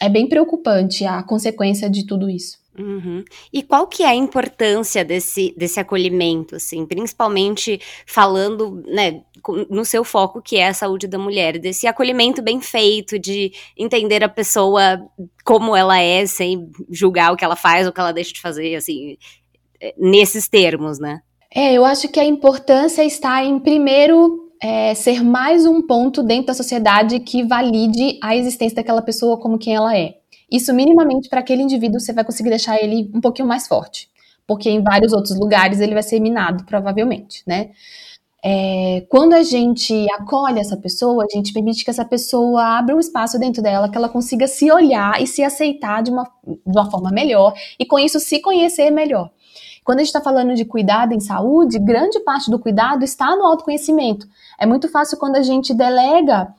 [0.00, 2.61] é bem preocupante a consequência de tudo isso.
[2.78, 3.22] Uhum.
[3.52, 9.22] E qual que é a importância desse, desse acolhimento, assim, principalmente falando, né,
[9.68, 14.24] no seu foco que é a saúde da mulher, desse acolhimento bem feito, de entender
[14.24, 15.06] a pessoa
[15.44, 18.40] como ela é, sem julgar o que ela faz ou o que ela deixa de
[18.40, 19.18] fazer, assim,
[19.80, 21.20] é, nesses termos, né?
[21.54, 26.46] É, eu acho que a importância está em, primeiro, é, ser mais um ponto dentro
[26.46, 30.21] da sociedade que valide a existência daquela pessoa como quem ela é.
[30.52, 34.10] Isso, minimamente, para aquele indivíduo, você vai conseguir deixar ele um pouquinho mais forte.
[34.46, 37.70] Porque em vários outros lugares ele vai ser minado, provavelmente, né?
[38.44, 42.98] É, quando a gente acolhe essa pessoa, a gente permite que essa pessoa abra um
[42.98, 46.90] espaço dentro dela, que ela consiga se olhar e se aceitar de uma, de uma
[46.90, 49.30] forma melhor, e com isso se conhecer melhor.
[49.84, 53.46] Quando a gente está falando de cuidado em saúde, grande parte do cuidado está no
[53.46, 54.26] autoconhecimento.
[54.58, 56.52] É muito fácil quando a gente delega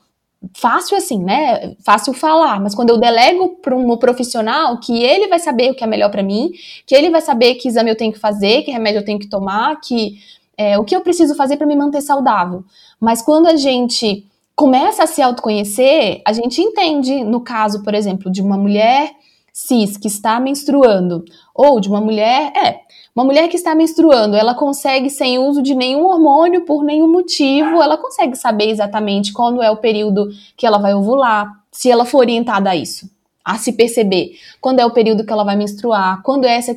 [0.54, 1.76] fácil assim, né?
[1.84, 5.84] Fácil falar, mas quando eu delego para um profissional que ele vai saber o que
[5.84, 6.52] é melhor para mim,
[6.86, 9.30] que ele vai saber que exame eu tenho que fazer, que remédio eu tenho que
[9.30, 10.18] tomar, que
[10.58, 12.64] é, o que eu preciso fazer para me manter saudável.
[13.00, 14.26] Mas quando a gente
[14.56, 19.12] começa a se autoconhecer, a gente entende, no caso, por exemplo, de uma mulher
[19.52, 22.80] cis que está menstruando, ou de uma mulher, é,
[23.16, 27.82] uma mulher que está menstruando, ela consegue, sem uso de nenhum hormônio, por nenhum motivo,
[27.82, 32.20] ela consegue saber exatamente quando é o período que ela vai ovular, se ela for
[32.20, 33.08] orientada a isso,
[33.46, 36.72] a se perceber quando é o período que ela vai menstruar, quando é essa.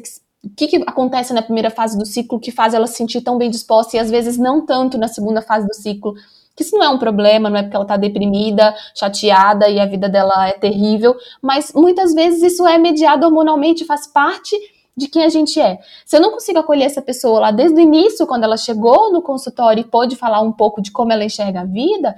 [0.44, 3.38] O que, que acontece na primeira fase do ciclo que faz ela se sentir tão
[3.38, 6.14] bem disposta e às vezes não tanto na segunda fase do ciclo
[6.54, 9.84] que isso não é um problema, não é porque ela tá deprimida, chateada e a
[9.84, 14.56] vida dela é terrível, mas muitas vezes isso é mediado hormonalmente, faz parte
[14.96, 15.78] de quem a gente é.
[16.04, 19.20] Se eu não consigo acolher essa pessoa lá desde o início, quando ela chegou no
[19.20, 22.16] consultório e pôde falar um pouco de como ela enxerga a vida,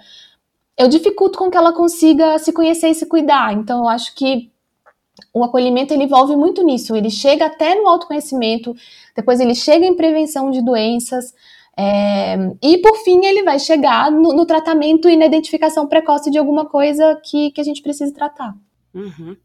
[0.77, 3.53] eu dificulto com que ela consiga se conhecer e se cuidar.
[3.53, 4.53] Então, eu acho que
[5.35, 6.95] o acolhimento ele envolve muito nisso.
[6.95, 8.75] Ele chega até no autoconhecimento,
[9.17, 11.35] depois ele chega em prevenção de doenças,
[11.77, 16.37] é, e por fim ele vai chegar no, no, tratamento e na identificação precoce de
[16.37, 18.53] alguma coisa que, que a gente precisa tratar.
[18.93, 19.37] Uhum.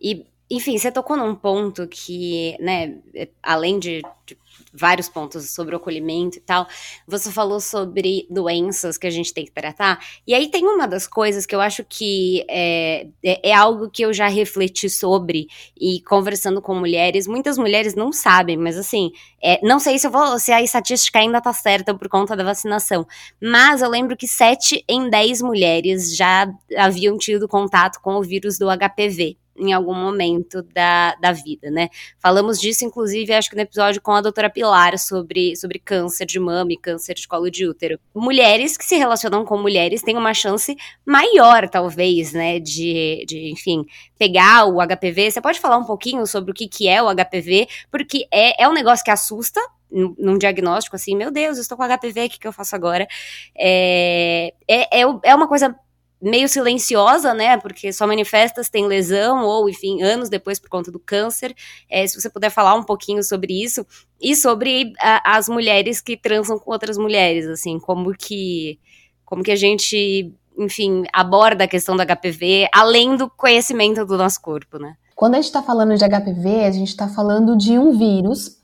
[0.00, 2.98] E enfim, você tocou num ponto que, né,
[3.42, 4.36] além de, de
[4.72, 6.66] vários pontos sobre o acolhimento e tal.
[7.06, 9.98] Você falou sobre doenças que a gente tem que tratar.
[10.26, 14.02] E aí tem uma das coisas que eu acho que é, é, é algo que
[14.02, 15.46] eu já refleti sobre
[15.78, 17.26] e conversando com mulheres.
[17.26, 19.10] Muitas mulheres não sabem, mas assim,
[19.42, 23.06] é, não sei se, vou, se a estatística ainda tá certa por conta da vacinação.
[23.40, 28.58] Mas eu lembro que 7 em 10 mulheres já haviam tido contato com o vírus
[28.58, 31.88] do HPV em algum momento da, da vida, né?
[32.18, 36.40] Falamos disso, inclusive, acho que no episódio com a doutora Pilar sobre, sobre câncer de
[36.40, 37.98] mama e câncer de colo de útero.
[38.14, 43.84] Mulheres que se relacionam com mulheres têm uma chance maior, talvez, né, de, de enfim,
[44.18, 45.30] pegar o HPV.
[45.30, 47.68] Você pode falar um pouquinho sobre o que, que é o HPV?
[47.90, 49.60] Porque é, é um negócio que assusta,
[49.92, 53.06] num diagnóstico assim, meu Deus, eu estou com HPV, o que, que eu faço agora?
[53.54, 55.76] É, é, é, é uma coisa
[56.22, 57.56] meio silenciosa, né?
[57.56, 61.52] Porque só manifesta se tem lesão ou, enfim, anos depois por conta do câncer.
[61.90, 63.84] É, se você puder falar um pouquinho sobre isso
[64.20, 68.78] e sobre a, as mulheres que transam com outras mulheres, assim, como que
[69.24, 74.40] como que a gente, enfim, aborda a questão do HPV além do conhecimento do nosso
[74.40, 74.94] corpo, né?
[75.16, 78.58] Quando a gente está falando de HPV, a gente está falando de um vírus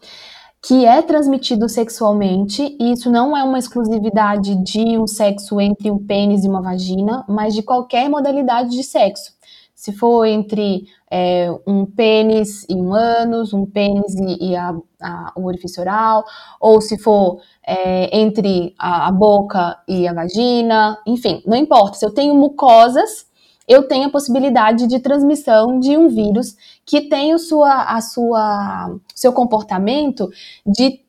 [0.63, 5.99] que é transmitido sexualmente, e isso não é uma exclusividade de um sexo entre um
[5.99, 9.33] pênis e uma vagina, mas de qualquer modalidade de sexo.
[9.75, 15.33] Se for entre é, um pênis e um ânus, um pênis e, e a, a,
[15.37, 16.25] o orifício oral,
[16.61, 21.97] ou se for é, entre a, a boca e a vagina, enfim, não importa.
[21.97, 23.29] Se eu tenho mucosas
[23.69, 26.57] eu tenho a possibilidade de transmissão de um vírus
[26.89, 30.31] que tem o sua, a sua, seu comportamento
[30.67, 31.01] de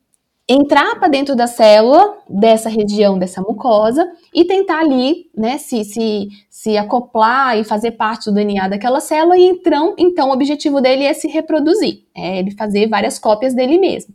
[0.45, 6.27] entrar para dentro da célula dessa região dessa mucosa e tentar ali, né, se, se,
[6.49, 11.05] se acoplar e fazer parte do DNA daquela célula e então, então o objetivo dele
[11.05, 14.13] é se reproduzir, é ele fazer várias cópias dele mesmo.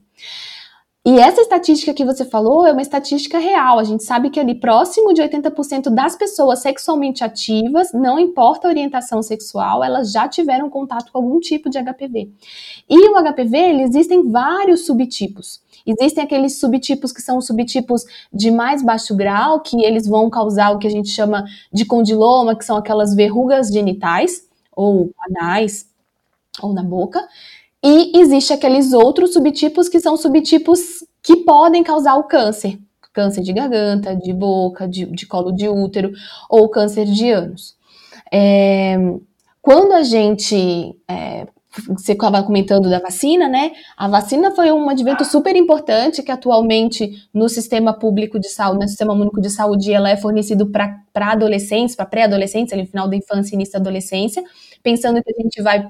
[1.07, 3.79] E essa estatística que você falou é uma estatística real.
[3.79, 8.71] A gente sabe que ali próximo de 80% das pessoas sexualmente ativas, não importa a
[8.71, 12.31] orientação sexual, elas já tiveram contato com algum tipo de HPV.
[12.89, 15.63] E o HPV, ele, existem vários subtipos.
[15.87, 20.79] Existem aqueles subtipos que são subtipos de mais baixo grau, que eles vão causar o
[20.79, 25.87] que a gente chama de condiloma, que são aquelas verrugas genitais ou anais
[26.63, 27.21] ou na boca.
[27.85, 32.79] E existe aqueles outros subtipos que são subtipos que podem causar o câncer.
[33.13, 36.11] Câncer de garganta, de boca, de, de colo de útero
[36.49, 37.77] ou câncer de ânus.
[38.33, 38.97] É,
[39.61, 41.47] quando a gente é,
[41.89, 43.73] você estava comentando da vacina, né?
[43.97, 48.89] A vacina foi um advento super importante que atualmente no sistema público de saúde, no
[48.89, 53.17] sistema único de saúde, ela é fornecido para adolescentes, para pré-adolescentes, ali no final da
[53.17, 54.43] infância e início da adolescência,
[54.83, 55.85] pensando que a gente vai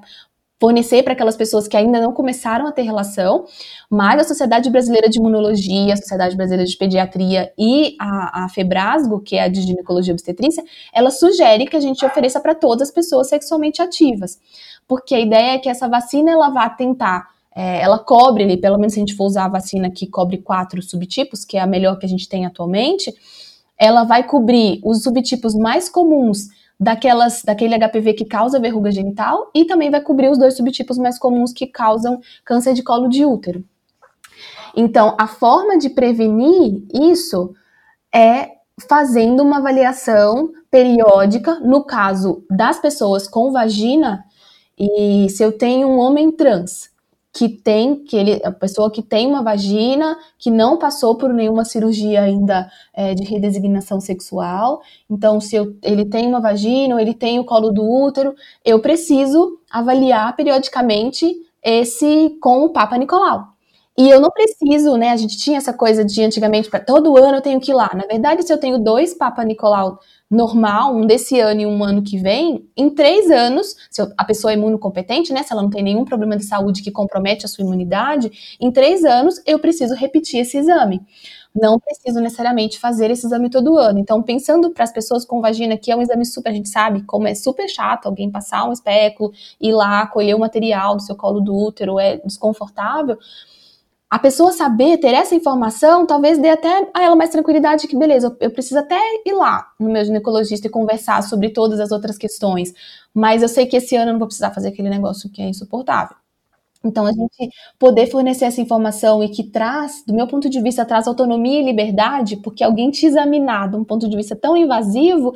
[0.64, 3.44] fornecer para aquelas pessoas que ainda não começaram a ter relação,
[3.90, 9.20] mas a Sociedade Brasileira de Imunologia, a Sociedade Brasileira de Pediatria e a, a FEBRASGO,
[9.20, 12.88] que é a de ginecologia e obstetrícia, ela sugere que a gente ofereça para todas
[12.88, 14.40] as pessoas sexualmente ativas,
[14.88, 18.94] porque a ideia é que essa vacina ela vá tentar é, ela cobre, pelo menos
[18.94, 21.98] se a gente for usar a vacina que cobre quatro subtipos, que é a melhor
[21.98, 23.14] que a gente tem atualmente,
[23.78, 26.48] ela vai cobrir os subtipos mais comuns
[26.78, 31.18] daquelas, daquele HPV que causa verruga genital e também vai cobrir os dois subtipos mais
[31.18, 33.64] comuns que causam câncer de colo de útero.
[34.76, 37.54] Então, a forma de prevenir isso
[38.12, 38.50] é
[38.88, 44.24] fazendo uma avaliação periódica, no caso das pessoas com vagina,
[44.76, 46.90] e se eu tenho um homem trans
[47.34, 51.64] que tem, que ele, a pessoa que tem uma vagina, que não passou por nenhuma
[51.64, 54.80] cirurgia ainda é, de redesignação sexual.
[55.10, 58.78] Então, se eu, ele tem uma vagina ou ele tem o colo do útero, eu
[58.78, 63.48] preciso avaliar periodicamente esse com o Papa Nicolau.
[63.98, 65.10] E eu não preciso, né?
[65.10, 67.90] A gente tinha essa coisa de antigamente, para todo ano eu tenho que ir lá.
[67.94, 69.98] Na verdade, se eu tenho dois Papa Nicolau
[70.34, 74.52] normal, um desse ano e um ano que vem, em três anos, se a pessoa
[74.52, 77.64] é imunocompetente, né, se ela não tem nenhum problema de saúde que compromete a sua
[77.64, 81.00] imunidade, em três anos eu preciso repetir esse exame.
[81.54, 84.00] Não preciso necessariamente fazer esse exame todo ano.
[84.00, 87.02] Então, pensando para as pessoas com vagina, que é um exame super, a gente sabe
[87.02, 91.14] como é super chato alguém passar um espéculo, ir lá, colher o material do seu
[91.14, 93.16] colo do útero, é desconfortável
[94.14, 98.36] a pessoa saber, ter essa informação, talvez dê até a ela mais tranquilidade que, beleza,
[98.38, 98.96] eu, preciso até
[99.26, 102.72] ir lá no meu ginecologista e conversar sobre todas as outras questões,
[103.12, 105.48] mas eu sei que esse ano eu não vou precisar fazer aquele negócio que é
[105.48, 106.16] insuportável.
[106.84, 110.84] Então, a gente poder fornecer essa informação e que traz, do meu ponto de vista,
[110.84, 115.34] traz autonomia e liberdade, porque alguém te examinar de um ponto de vista tão invasivo,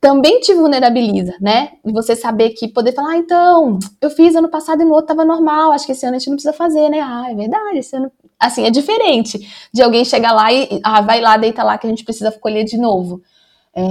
[0.00, 1.72] também te vulnerabiliza, né?
[1.84, 5.24] Você saber que poder falar, ah, então, eu fiz ano passado e no outro tava
[5.24, 7.00] normal, acho que esse ano a gente não precisa fazer, né?
[7.00, 9.38] Ah, é verdade, esse ano assim, é diferente
[9.74, 12.64] de alguém chegar lá e, ah, vai lá, deita lá que a gente precisa colher
[12.64, 13.20] de novo.
[13.74, 13.82] É,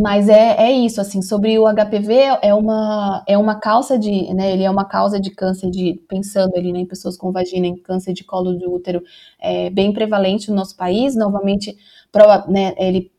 [0.00, 4.52] mas é, é isso, assim, sobre o HPV, é uma, é uma causa de, né,
[4.52, 7.76] ele é uma causa de câncer de, pensando ali, né, em pessoas com vagina, em
[7.76, 9.02] câncer de colo de útero,
[9.40, 11.76] é bem prevalente no nosso país, novamente,
[12.12, 13.10] prova, né, ele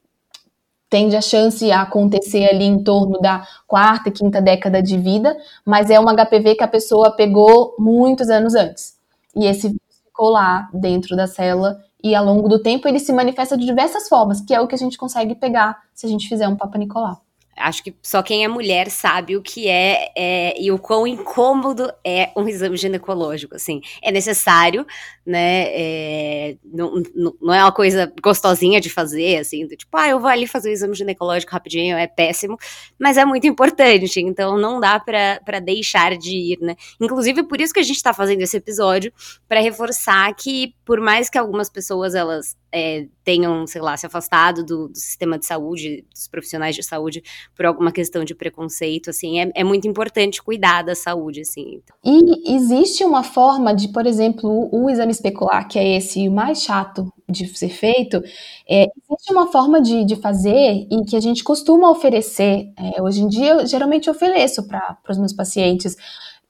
[0.89, 5.89] tende a chance a acontecer ali em torno da quarta quinta década de vida, mas
[5.89, 8.97] é um HPV que a pessoa pegou muitos anos antes,
[9.35, 13.57] e esse ficou lá dentro da célula e ao longo do tempo ele se manifesta
[13.57, 16.47] de diversas formas, que é o que a gente consegue pegar se a gente fizer
[16.47, 17.21] um Papa Nicolau
[17.59, 21.91] acho que só quem é mulher sabe o que é, é, e o quão incômodo
[22.03, 24.85] é um exame ginecológico, assim, é necessário,
[25.25, 27.03] né, é, não,
[27.41, 30.69] não é uma coisa gostosinha de fazer, assim, do tipo, ah, eu vou ali fazer
[30.69, 32.57] o exame ginecológico rapidinho, é péssimo,
[32.99, 37.73] mas é muito importante, então não dá para deixar de ir, né, inclusive por isso
[37.73, 39.11] que a gente tá fazendo esse episódio,
[39.47, 44.63] para reforçar que, por mais que algumas pessoas, elas é, tenham, sei lá, se afastado
[44.63, 47.23] do, do, sistema de saúde, dos profissionais de saúde,
[47.55, 51.81] por alguma questão de preconceito, assim, é, é muito importante cuidar da saúde, assim.
[52.03, 56.61] E existe uma forma de, por exemplo, o, o exame especular, que é esse mais
[56.61, 58.21] chato de ser feito,
[58.67, 63.21] é, existe uma forma de, de fazer e que a gente costuma oferecer, é, hoje
[63.21, 65.95] em dia, eu geralmente ofereço para os meus pacientes,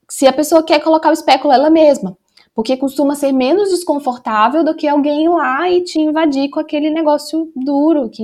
[0.09, 2.17] se a pessoa quer colocar o espéculo ela mesma
[2.59, 6.89] porque costuma ser menos desconfortável do que alguém ir lá e te invadir com aquele
[6.89, 8.21] negócio duro, que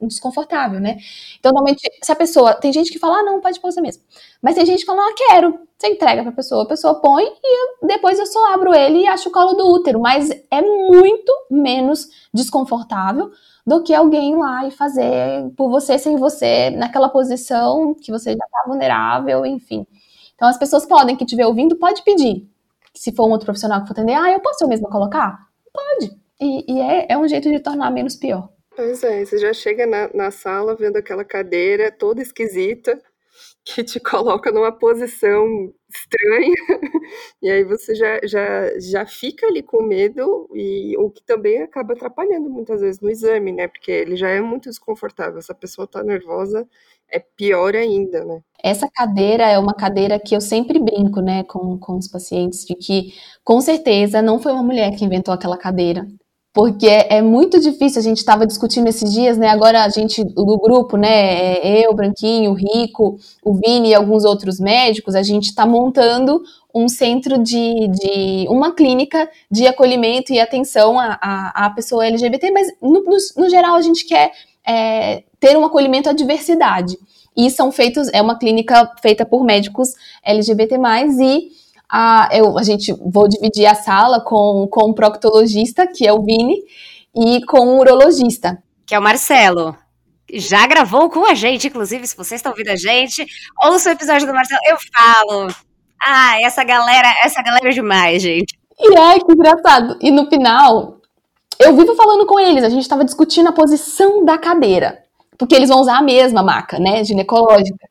[0.00, 0.96] desconfortável, né?
[1.38, 2.54] Então, normalmente, se a pessoa.
[2.54, 4.02] Tem gente que fala, ah, não, pode pôr você mesmo.
[4.40, 5.58] Mas tem gente que fala, ah, quero.
[5.76, 9.28] Você entrega pra pessoa, a pessoa põe e depois eu só abro ele e acho
[9.28, 10.00] o colo do útero.
[10.00, 13.30] Mas é muito menos desconfortável
[13.66, 18.46] do que alguém lá e fazer por você, sem você, naquela posição que você já
[18.50, 19.86] tá vulnerável, enfim.
[20.34, 22.53] Então, as pessoas podem, que estiver ouvindo, pode pedir
[22.96, 25.38] se for um outro profissional que for atender, ah, eu posso eu mesma colocar?
[25.72, 26.12] Pode.
[26.40, 28.48] E, e é, é um jeito de tornar menos pior.
[28.76, 33.00] Pois é, você já chega na, na sala vendo aquela cadeira toda esquisita,
[33.64, 36.54] que te coloca numa posição estranha,
[37.40, 41.94] e aí você já, já, já fica ali com medo, e o que também acaba
[41.94, 43.68] atrapalhando muitas vezes no exame, né?
[43.68, 46.68] Porque ele já é muito desconfortável, essa pessoa tá nervosa,
[47.10, 48.40] é pior ainda, né?
[48.62, 52.74] Essa cadeira é uma cadeira que eu sempre brinco, né, com, com os pacientes, de
[52.74, 53.12] que
[53.44, 56.06] com certeza não foi uma mulher que inventou aquela cadeira.
[56.54, 59.48] Porque é muito difícil, a gente estava discutindo esses dias, né?
[59.48, 61.56] Agora a gente, do grupo, né?
[61.56, 66.40] É, eu, Branquinho, o Rico, o Vini e alguns outros médicos, a gente está montando
[66.72, 72.52] um centro de, de, uma clínica de acolhimento e atenção à, à, à pessoa LGBT,
[72.52, 74.30] mas no, no, no geral a gente quer
[74.66, 76.96] é, ter um acolhimento à diversidade.
[77.36, 79.90] E são feitos, é uma clínica feita por médicos
[80.24, 80.76] LGBT,
[81.20, 81.50] e
[81.86, 86.22] a, eu, a gente vou dividir a sala com, com um proctologista, que é o
[86.22, 86.62] Vini,
[87.14, 88.62] e com um urologista.
[88.86, 89.76] Que é o Marcelo.
[90.32, 93.26] Já gravou com a gente, inclusive, se vocês estão ouvindo a gente,
[93.64, 94.60] ouça o episódio do Marcelo.
[94.66, 95.48] Eu falo.
[96.02, 98.58] Ah, essa galera, essa galera é demais, gente.
[98.80, 99.98] E é, que engraçado.
[100.00, 101.00] E no final,
[101.60, 105.03] eu vivo falando com eles, a gente estava discutindo a posição da cadeira,
[105.36, 107.88] porque eles vão usar a mesma maca, né, ginecológica.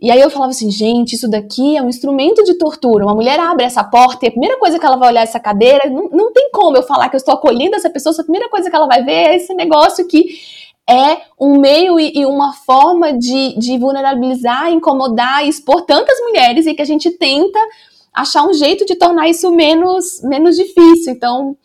[0.00, 3.04] E aí eu falava assim, gente, isso daqui é um instrumento de tortura.
[3.04, 5.40] Uma mulher abre essa porta e a primeira coisa que ela vai olhar é essa
[5.40, 8.48] cadeira, não, não tem como eu falar que eu estou acolhendo essa pessoa, a primeira
[8.48, 10.24] coisa que ela vai ver é esse negócio que
[10.88, 16.74] é um meio e, e uma forma de, de vulnerabilizar, incomodar, expor tantas mulheres e
[16.74, 17.58] que a gente tenta
[18.14, 21.12] achar um jeito de tornar isso menos, menos difícil.
[21.12, 21.56] Então,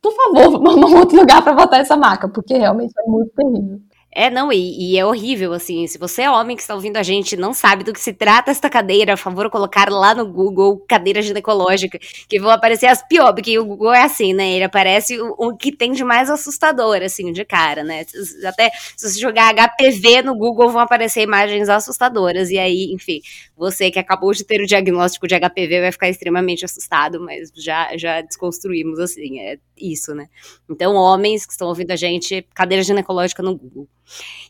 [0.00, 3.80] por favor, vamos a outro lugar para botar essa maca, porque realmente é muito terrível.
[4.12, 7.02] É, não, e, e, é horrível, assim, se você é homem que está ouvindo a
[7.02, 10.84] gente não sabe do que se trata esta cadeira, por favor, colocar lá no Google
[10.88, 11.96] cadeira ginecológica,
[12.28, 15.56] que vão aparecer as piores, porque o Google é assim, né, ele aparece o, o,
[15.56, 18.04] que tem de mais assustador, assim, de cara, né,
[18.44, 23.20] até se você jogar HPV no Google vão aparecer imagens assustadoras, e aí, enfim,
[23.56, 27.96] você que acabou de ter o diagnóstico de HPV vai ficar extremamente assustado, mas já,
[27.96, 30.28] já desconstruímos, assim, é isso, né.
[30.68, 33.88] Então, homens que estão ouvindo a gente, cadeira ginecológica no Google.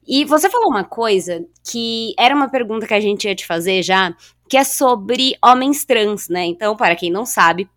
[0.07, 3.83] E você falou uma coisa que era uma pergunta que a gente ia te fazer
[3.83, 4.15] já,
[4.49, 6.45] que é sobre homens trans, né?
[6.45, 7.69] Então, para quem não sabe,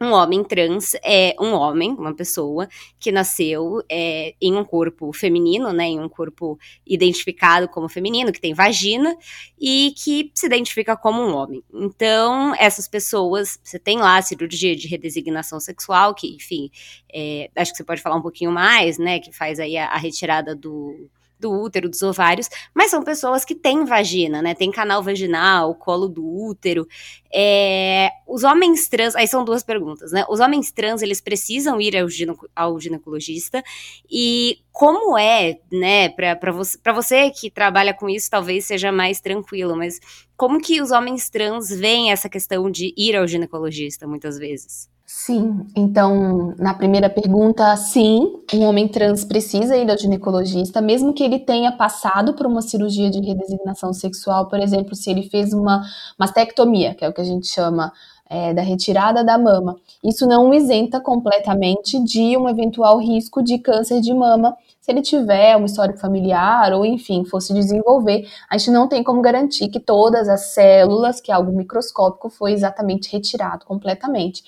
[0.00, 2.66] um homem trans é um homem, uma pessoa
[2.98, 8.40] que nasceu é, em um corpo feminino, né, em um corpo identificado como feminino, que
[8.40, 9.14] tem vagina
[9.60, 11.62] e que se identifica como um homem.
[11.72, 16.70] Então, essas pessoas, você tem lá a cirurgia de redesignação sexual, que, enfim,
[17.12, 19.98] é, acho que você pode falar um pouquinho mais, né, que faz aí a, a
[19.98, 21.10] retirada do
[21.40, 24.54] do útero, dos ovários, mas são pessoas que têm vagina, né?
[24.54, 26.86] Tem canal vaginal, colo do útero.
[27.32, 30.24] É, os homens trans, aí são duas perguntas, né?
[30.28, 32.06] Os homens trans, eles precisam ir ao,
[32.54, 33.62] ao ginecologista
[34.10, 39.76] e como é, né, para você, você que trabalha com isso, talvez seja mais tranquilo,
[39.76, 40.00] mas
[40.36, 44.88] como que os homens trans veem essa questão de ir ao ginecologista muitas vezes?
[45.12, 51.24] Sim, então, na primeira pergunta, sim, um homem trans precisa ir ao ginecologista, mesmo que
[51.24, 55.82] ele tenha passado por uma cirurgia de redesignação sexual, por exemplo, se ele fez uma
[56.16, 57.92] mastectomia, que é o que a gente chama
[58.28, 59.76] é, da retirada da mama.
[60.02, 65.56] Isso não isenta completamente de um eventual risco de câncer de mama se ele tiver
[65.56, 68.28] um histórico familiar ou, enfim, fosse desenvolver.
[68.48, 72.52] A gente não tem como garantir que todas as células, que é algo microscópico, foi
[72.52, 74.44] exatamente retirado completamente.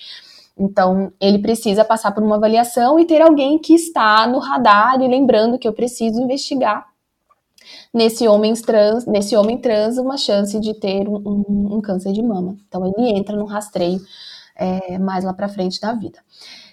[0.58, 5.08] Então, ele precisa passar por uma avaliação e ter alguém que está no radar e
[5.08, 6.92] lembrando que eu preciso investigar
[7.92, 12.22] nesse homem trans, nesse homem trans uma chance de ter um, um, um câncer de
[12.22, 12.56] mama.
[12.68, 14.00] Então, ele entra no rastreio
[14.56, 16.18] é, mais lá para frente da vida.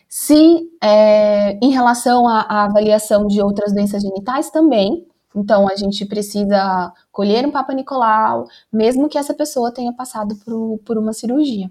[0.08, 5.06] Se, é, em relação à, avaliação de outras doenças genitais, também,
[5.36, 10.80] então, a gente precisa colher um Papa Nicolau, mesmo que essa pessoa tenha passado por,
[10.80, 11.70] por uma cirurgia.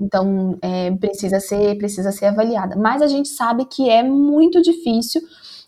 [0.00, 2.76] Então, é, precisa, ser, precisa ser avaliada.
[2.76, 5.20] Mas a gente sabe que é muito difícil.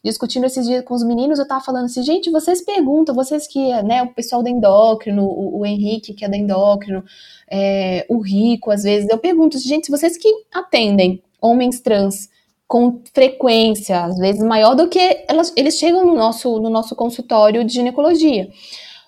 [0.03, 3.72] Discutindo esses dias com os meninos, eu tava falando assim, gente, vocês perguntam, vocês que,
[3.85, 7.03] né, o pessoal da endócrino, o, o Henrique, que é da endócrino,
[7.51, 12.29] é, o Rico, às vezes, eu pergunto, gente, vocês que atendem homens trans
[12.66, 17.64] com frequência, às vezes maior do que elas, eles chegam no nosso, no nosso consultório
[17.64, 18.49] de ginecologia.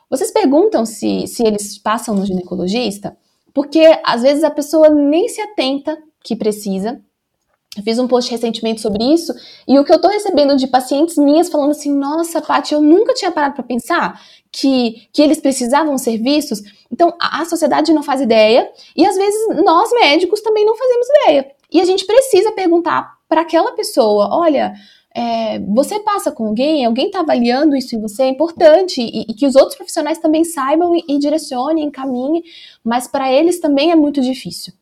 [0.09, 3.17] Vocês perguntam se, se eles passam no ginecologista?
[3.57, 7.01] Porque às vezes a pessoa nem se atenta que precisa.
[7.75, 9.33] Eu fiz um post recentemente sobre isso,
[9.67, 13.15] e o que eu tô recebendo de pacientes minhas falando assim: nossa, Paty, eu nunca
[13.15, 14.21] tinha parado para pensar
[14.53, 16.61] que, que eles precisavam ser vistos.
[16.93, 21.07] Então, a, a sociedade não faz ideia, e às vezes nós médicos também não fazemos
[21.09, 21.51] ideia.
[21.73, 24.75] E a gente precisa perguntar para aquela pessoa: olha,
[25.17, 29.33] é, você passa com alguém, alguém está avaliando isso em você, é importante, e, e,
[29.33, 32.43] que os outros profissionais também saibam e, e direcionem, encaminhem,
[32.85, 34.75] mas para eles também é muito difícil,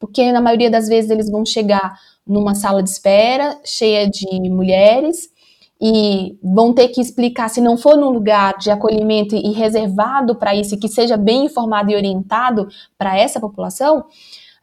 [0.00, 1.94] porque na maioria das vezes eles vão chegar
[2.26, 5.30] numa sala de espera cheia de mulheres
[5.78, 10.54] e vão ter que explicar, se não for num lugar de acolhimento e reservado para
[10.54, 12.66] isso, e que seja bem informado e orientado
[12.96, 14.04] para essa população,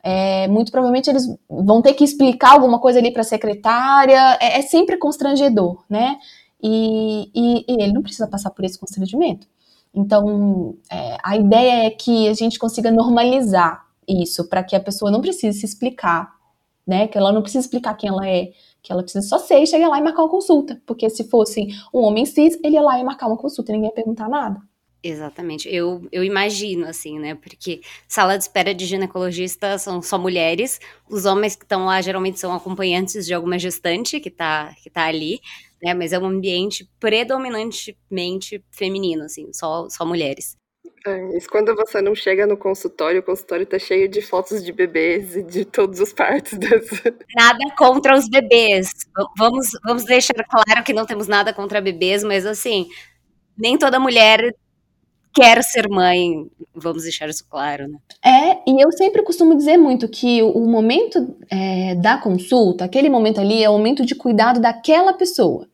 [0.04, 4.60] é, muito provavelmente eles vão ter que explicar alguma coisa ali para a secretária, é,
[4.60, 6.18] é, sempre constrangedor, né?
[6.62, 9.48] E, e, e, ele não precisa passar por esse constrangimento.
[9.94, 15.12] Então, é, a ideia é que a gente consiga normalizar isso, para que a pessoa
[15.12, 16.32] não precise se explicar,
[16.86, 17.08] né?
[17.08, 19.90] Que ela não precisa explicar quem ela é, que ela precisa só ser e chegar
[19.90, 20.82] lá e marcar uma consulta.
[20.86, 23.90] Porque se fosse um homem cis, ele ia lá e marcar uma consulta e ninguém
[23.90, 24.62] ia perguntar nada.
[25.02, 25.74] Exatamente.
[25.74, 27.34] Eu, eu imagino, assim, né?
[27.34, 30.80] Porque sala de espera de ginecologista são só mulheres.
[31.10, 35.06] Os homens que estão lá geralmente são acompanhantes de alguma gestante que tá, que tá
[35.06, 35.40] ali,
[35.82, 35.94] né?
[35.94, 40.58] Mas é um ambiente predominantemente feminino, assim, só, só mulheres.
[41.08, 44.74] É, isso quando você não chega no consultório, o consultório tá cheio de fotos de
[44.74, 47.16] bebês e de todos os partos dessa.
[47.34, 48.92] Nada contra os bebês.
[49.38, 52.90] Vamos, vamos deixar claro que não temos nada contra bebês, mas assim,
[53.58, 54.54] nem toda mulher
[55.34, 57.98] quer ser mãe, vamos deixar isso claro, né?
[58.24, 63.40] É, e eu sempre costumo dizer muito que o, momento é, da consulta, aquele momento
[63.40, 65.68] ali, é o momento de cuidado daquela pessoa.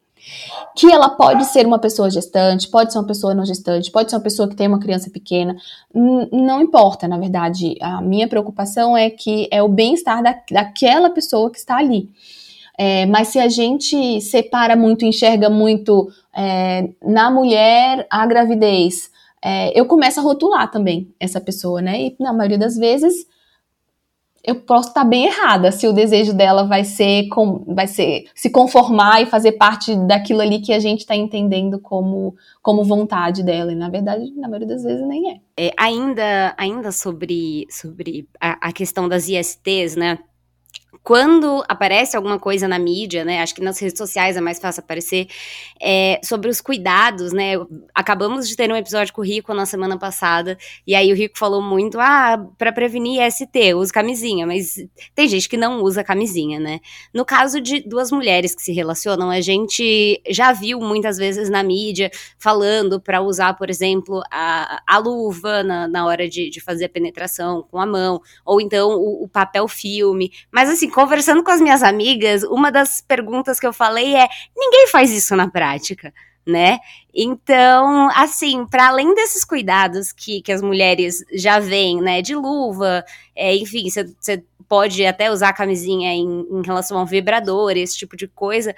[0.76, 4.16] Que ela pode ser uma pessoa gestante, pode ser uma pessoa não gestante, pode ser
[4.16, 5.56] uma pessoa que tem uma criança pequena,
[5.94, 7.76] não importa, na verdade.
[7.80, 12.10] A minha preocupação é que é o bem-estar da, daquela pessoa que está ali.
[12.78, 19.12] É, mas se a gente separa muito, enxerga muito é, na mulher a gravidez,
[19.44, 22.02] é, eu começo a rotular também essa pessoa, né?
[22.02, 23.28] E na maioria das vezes
[24.46, 28.50] eu posso estar bem errada se o desejo dela vai ser, com, vai ser se
[28.50, 33.72] conformar e fazer parte daquilo ali que a gente está entendendo como, como vontade dela.
[33.72, 35.40] E na verdade, na maioria das vezes nem é.
[35.58, 40.20] é ainda, ainda sobre, sobre a, a questão das ISTs, né?
[41.06, 44.80] Quando aparece alguma coisa na mídia, né, acho que nas redes sociais é mais fácil
[44.80, 45.28] aparecer,
[45.80, 47.52] é, sobre os cuidados, né,
[47.94, 51.38] acabamos de ter um episódio com o Rico na semana passada, e aí o Rico
[51.38, 54.78] falou muito, ah, para prevenir ST, use camisinha, mas
[55.14, 56.80] tem gente que não usa camisinha, né.
[57.14, 61.62] No caso de duas mulheres que se relacionam, a gente já viu muitas vezes na
[61.62, 66.86] mídia falando para usar, por exemplo, a, a luva na, na hora de, de fazer
[66.86, 71.52] a penetração com a mão, ou então o, o papel filme, mas assim, conversando com
[71.52, 76.14] as minhas amigas, uma das perguntas que eu falei é: ninguém faz isso na prática.
[76.48, 76.80] né?
[77.14, 83.04] Então, assim, para além desses cuidados que, que as mulheres já veem, né, de luva,
[83.36, 88.28] é, enfim, você pode até usar camisinha em, em relação ao vibrador, esse tipo de
[88.28, 88.76] coisa.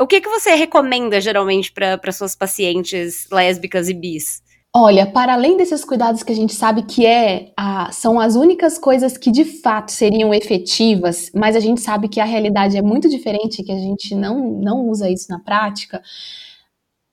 [0.00, 4.40] O que, que você recomenda geralmente para suas pacientes lésbicas e bis?
[4.74, 8.78] Olha, para além desses cuidados que a gente sabe que é a, são as únicas
[8.78, 13.06] coisas que de fato seriam efetivas, mas a gente sabe que a realidade é muito
[13.06, 16.02] diferente, que a gente não, não usa isso na prática,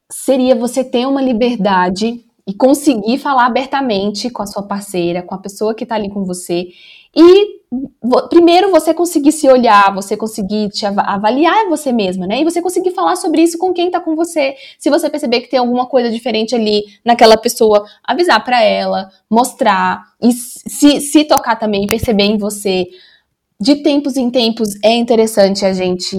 [0.09, 5.39] seria você ter uma liberdade e conseguir falar abertamente com a sua parceira, com a
[5.39, 6.69] pessoa que está ali com você
[7.13, 7.58] e
[8.29, 12.41] primeiro você conseguir se olhar, você conseguir te avaliar você mesma, né?
[12.41, 14.55] E você conseguir falar sobre isso com quem tá com você.
[14.79, 20.03] Se você perceber que tem alguma coisa diferente ali naquela pessoa, avisar para ela, mostrar
[20.21, 22.87] e se, se tocar também, perceber em você.
[23.61, 26.17] De tempos em tempos é interessante a gente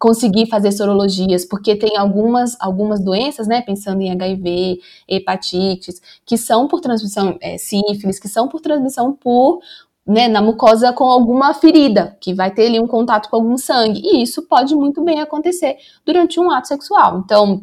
[0.00, 3.60] conseguir fazer sorologias, porque tem algumas, algumas doenças, né?
[3.60, 9.60] Pensando em HIV, hepatites, que são por transmissão, é, sífilis, que são por transmissão por
[10.08, 14.00] né, na mucosa com alguma ferida, que vai ter ali um contato com algum sangue.
[14.02, 17.18] E isso pode muito bem acontecer durante um ato sexual.
[17.22, 17.60] Então,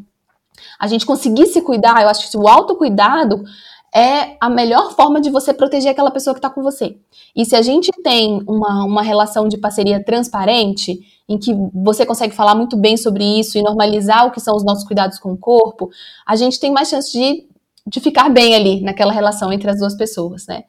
[0.80, 3.44] a gente conseguir se cuidar, eu acho que o autocuidado
[3.94, 6.98] é a melhor forma de você proteger aquela pessoa que está com você.
[7.36, 12.36] E se a gente tem uma, uma relação de parceria transparente, em que você consegue
[12.36, 15.38] falar muito bem sobre isso e normalizar o que são os nossos cuidados com o
[15.38, 15.90] corpo,
[16.28, 17.48] a gente tem mais chance de,
[17.88, 20.66] de ficar bem ali naquela relação entre as duas pessoas, né?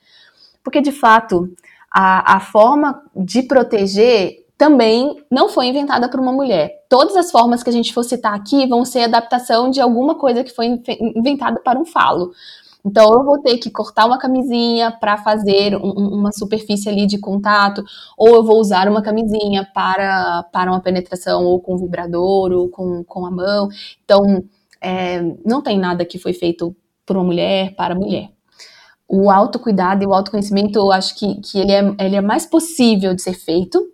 [0.66, 1.48] Porque, de fato,
[1.88, 6.84] a, a forma de proteger também não foi inventada por uma mulher.
[6.88, 10.42] Todas as formas que a gente for citar aqui vão ser adaptação de alguma coisa
[10.42, 10.66] que foi
[11.14, 12.32] inventada para um falo.
[12.84, 17.18] Então, eu vou ter que cortar uma camisinha para fazer um, uma superfície ali de
[17.18, 17.84] contato,
[18.18, 23.04] ou eu vou usar uma camisinha para, para uma penetração, ou com vibrador, ou com,
[23.04, 23.68] com a mão.
[24.04, 24.42] Então,
[24.80, 26.74] é, não tem nada que foi feito
[27.06, 28.35] por uma mulher para mulher
[29.08, 33.14] o autocuidado e o autoconhecimento, eu acho que, que ele, é, ele é mais possível
[33.14, 33.92] de ser feito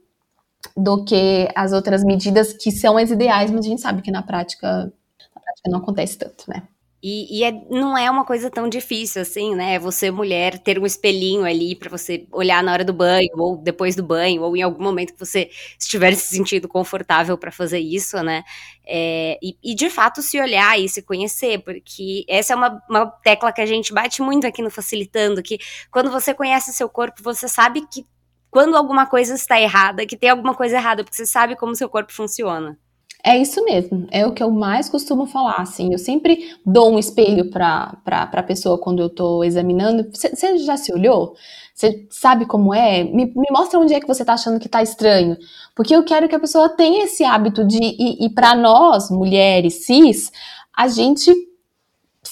[0.76, 4.22] do que as outras medidas que são as ideais, mas a gente sabe que na
[4.22, 4.92] prática,
[5.34, 6.62] na prática não acontece tanto, né?
[7.05, 9.76] E, e é, não é uma coisa tão difícil assim, né?
[9.80, 13.96] Você, mulher, ter um espelhinho ali para você olhar na hora do banho, ou depois
[13.96, 18.22] do banho, ou em algum momento que você estiver se sentindo confortável para fazer isso,
[18.22, 18.44] né?
[18.86, 23.07] É, e, e, de fato se olhar e se conhecer, porque essa é uma, uma
[23.07, 25.59] tecla que a gente bate muito aqui no Facilitando, que
[25.90, 28.07] quando você conhece seu corpo, você sabe que
[28.50, 31.88] quando alguma coisa está errada, que tem alguma coisa errada, porque você sabe como seu
[31.88, 32.78] corpo funciona.
[33.24, 36.98] É isso mesmo, é o que eu mais costumo falar, assim, eu sempre dou um
[36.98, 41.36] espelho para a pessoa quando eu estou examinando, você já se olhou?
[41.72, 43.04] Você sabe como é?
[43.04, 45.36] Me, me, mostra onde é que você está achando que está estranho,
[45.76, 49.84] porque eu quero que a pessoa tenha esse hábito de, e, e para nós, mulheres
[49.84, 50.32] cis,
[50.76, 51.32] a gente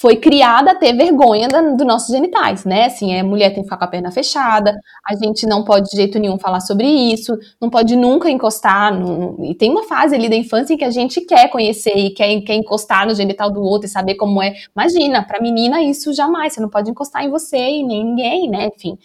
[0.01, 2.85] foi criada a ter vergonha dos nossos genitais, né?
[2.85, 4.75] Assim, a é, mulher tem que ficar com a perna fechada,
[5.07, 8.91] a gente não pode de jeito nenhum falar sobre isso, não pode nunca encostar.
[8.91, 12.09] No, e tem uma fase ali da infância em que a gente quer conhecer e
[12.09, 14.55] quer, quer encostar no genital do outro e saber como é.
[14.75, 18.71] Imagina, para menina isso jamais, você não pode encostar em você e nem ninguém, né?
[18.75, 18.97] Enfim.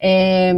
[0.00, 0.54] É,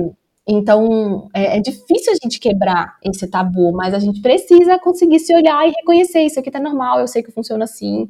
[0.47, 5.35] então, é, é, difícil a gente quebrar esse tabu, mas a gente precisa conseguir se
[5.35, 8.09] olhar e reconhecer isso aqui tá normal, eu sei que funciona assim.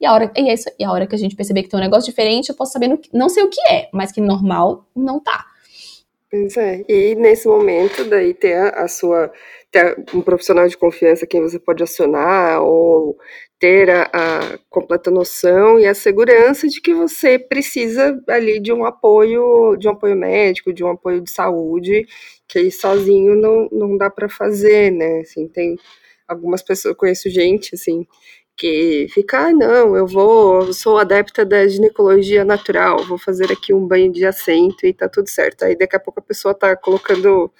[0.00, 1.78] E a hora, e, é isso, e a hora que a gente perceber que tem
[1.78, 4.86] um negócio diferente, eu posso saber, no, não sei o que é, mas que normal
[4.94, 5.46] não tá.
[6.30, 9.32] Pois é, e nesse momento daí ter a, a sua,
[9.70, 13.16] ter um profissional de confiança quem você pode acionar, ou
[13.58, 18.84] ter a, a, completa noção e a segurança de que você precisa ali de um
[18.84, 22.06] apoio, de um apoio médico, de um apoio de saúde,
[22.46, 25.76] que aí sozinho não, não dá para fazer, né, assim, tem
[26.28, 28.06] algumas pessoas, conheço gente, assim,
[28.56, 33.86] que fica, ah, não, eu vou, sou adepta da ginecologia natural, vou fazer aqui um
[33.86, 35.64] banho de assento e tá tudo certo.
[35.64, 37.52] Aí daqui a pouco a pessoa tá colocando,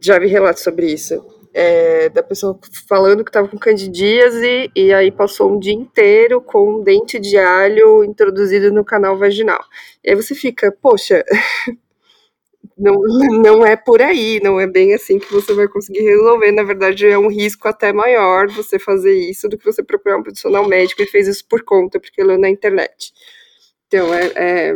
[0.00, 1.24] já vi relatos sobre isso,
[1.54, 6.80] é, da pessoa falando que tava com candidíase e aí passou um dia inteiro com
[6.80, 9.62] um dente de alho introduzido no canal vaginal.
[10.02, 11.24] E aí você fica, poxa,
[12.76, 12.94] não,
[13.42, 16.52] não é por aí, não é bem assim que você vai conseguir resolver.
[16.52, 20.22] Na verdade, é um risco até maior você fazer isso do que você procurar um
[20.22, 23.12] profissional médico e fez isso por conta, porque leu na internet.
[23.86, 24.74] Então, é, é,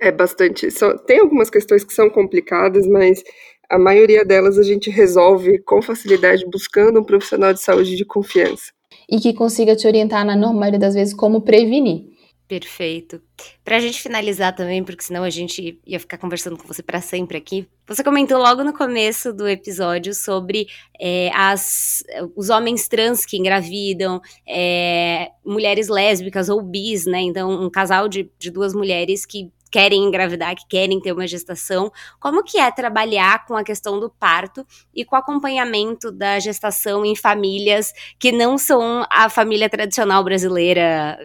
[0.00, 0.70] é bastante.
[0.70, 3.22] Só, tem algumas questões que são complicadas, mas
[3.68, 8.72] a maioria delas a gente resolve com facilidade buscando um profissional de saúde de confiança.
[9.10, 12.11] E que consiga te orientar, na maioria das vezes, como prevenir.
[12.52, 13.18] Perfeito.
[13.64, 17.00] Para a gente finalizar também, porque senão a gente ia ficar conversando com você para
[17.00, 17.66] sempre aqui.
[17.86, 20.66] Você comentou logo no começo do episódio sobre
[21.00, 22.04] é, as,
[22.36, 27.22] os homens trans que engravidam, é, mulheres lésbicas ou bis, né?
[27.22, 31.90] Então, um casal de, de duas mulheres que querem engravidar, que querem ter uma gestação.
[32.20, 37.02] Como que é trabalhar com a questão do parto e com o acompanhamento da gestação
[37.02, 41.18] em famílias que não são a família tradicional brasileira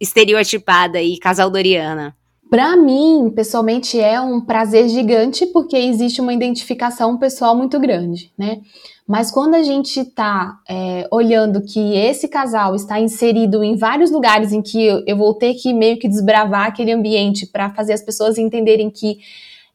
[0.00, 2.16] estereotipada e casal Doriana?
[2.50, 8.60] Para mim, pessoalmente, é um prazer gigante porque existe uma identificação pessoal muito grande, né?
[9.06, 14.52] Mas quando a gente está é, olhando que esse casal está inserido em vários lugares
[14.52, 18.02] em que eu, eu vou ter que meio que desbravar aquele ambiente para fazer as
[18.02, 19.18] pessoas entenderem que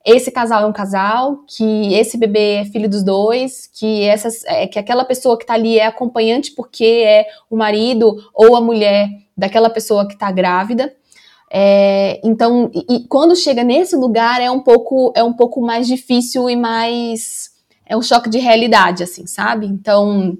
[0.05, 4.67] esse casal é um casal, que esse bebê é filho dos dois, que, essas, é,
[4.67, 9.09] que aquela pessoa que está ali é acompanhante porque é o marido ou a mulher
[9.35, 10.95] daquela pessoa que está grávida.
[11.51, 15.87] É, então, e, e, quando chega nesse lugar é um pouco é um pouco mais
[15.87, 17.51] difícil e mais
[17.85, 19.65] é um choque de realidade, assim, sabe?
[19.65, 20.37] Então,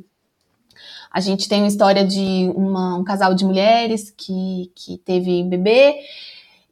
[1.12, 5.96] a gente tem uma história de uma, um casal de mulheres que, que teve bebê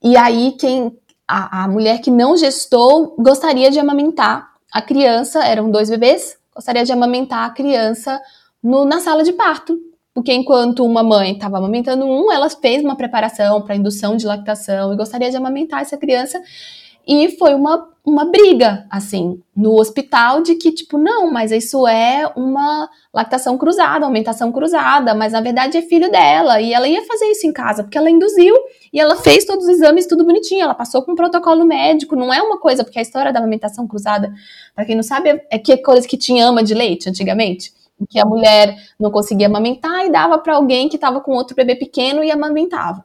[0.04, 0.96] e aí quem
[1.28, 6.84] a, a mulher que não gestou gostaria de amamentar a criança, eram dois bebês, gostaria
[6.84, 8.20] de amamentar a criança
[8.62, 9.78] no, na sala de parto.
[10.14, 14.94] Porque enquanto uma mãe estava amamentando um, ela fez uma preparação para indução de lactação
[14.94, 16.40] e gostaria de amamentar essa criança.
[17.08, 22.32] E foi uma, uma briga, assim, no hospital de que, tipo, não, mas isso é
[22.36, 26.62] uma lactação cruzada, aumentação cruzada, mas na verdade é filho dela.
[26.62, 28.56] E ela ia fazer isso em casa, porque ela induziu
[28.92, 30.64] e ela fez todos os exames, tudo bonitinho.
[30.64, 33.88] Ela passou com um protocolo médico, não é uma coisa, porque a história da amamentação
[33.88, 34.34] cruzada,
[34.76, 37.74] para quem não sabe, é que é coisa que tinha ama de leite antigamente
[38.10, 41.76] que a mulher não conseguia amamentar e dava para alguém que estava com outro bebê
[41.76, 43.04] pequeno e amamentava.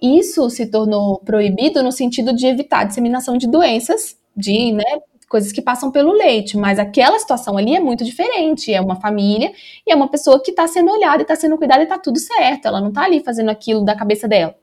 [0.00, 4.84] Isso se tornou proibido no sentido de evitar a disseminação de doenças, de né,
[5.28, 8.72] coisas que passam pelo leite, mas aquela situação ali é muito diferente.
[8.74, 9.52] É uma família
[9.86, 12.18] e é uma pessoa que está sendo olhada e está sendo cuidada e está tudo
[12.18, 12.66] certo.
[12.66, 14.56] Ela não está ali fazendo aquilo da cabeça dela.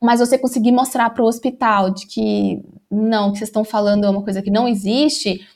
[0.00, 4.06] Mas você conseguir mostrar para o hospital de que não, o que vocês estão falando
[4.06, 5.46] é uma coisa que não existe,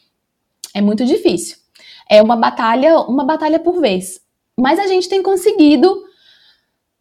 [0.74, 1.56] é muito difícil.
[2.10, 4.20] É uma batalha, uma batalha por vez.
[4.58, 6.04] Mas a gente tem conseguido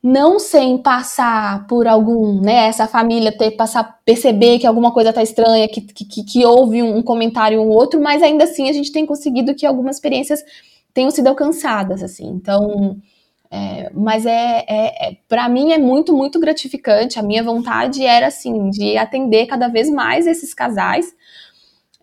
[0.04, 5.24] não sem passar por algum, né, essa família ter passar perceber que alguma coisa tá
[5.24, 9.06] estranha, que, que, que houve um comentário ou outro, mas ainda assim a gente tem
[9.06, 10.44] conseguido que algumas experiências
[10.94, 12.28] tenham sido alcançadas, assim.
[12.28, 12.98] Então,
[13.50, 17.18] é, mas é, é, é para mim é muito, muito gratificante.
[17.18, 21.16] A minha vontade era assim de atender cada vez mais esses casais,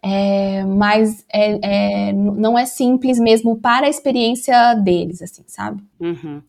[0.03, 5.83] é, mas é, é, não é simples mesmo para a experiência deles, assim, sabe?
[5.99, 6.43] Uhum.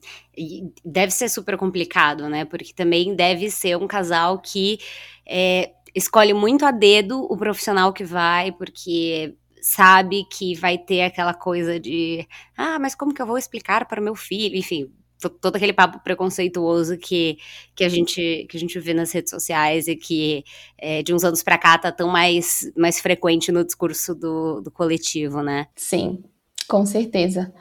[0.85, 2.45] Deve ser super complicado, né?
[2.45, 4.79] Porque também deve ser um casal que
[5.27, 11.33] é, escolhe muito a dedo o profissional que vai, porque sabe que vai ter aquela
[11.33, 12.27] coisa de
[12.57, 14.55] ah, mas como que eu vou explicar para o meu filho?
[14.55, 14.91] Enfim,
[15.29, 17.37] todo aquele papo preconceituoso que,
[17.75, 20.43] que, a, gente, que a gente vê nas redes sociais e que
[20.77, 24.71] é, de uns anos para cá tá tão mais, mais frequente no discurso do, do
[24.71, 25.67] coletivo, né?
[25.75, 26.23] Sim,
[26.67, 27.53] com certeza.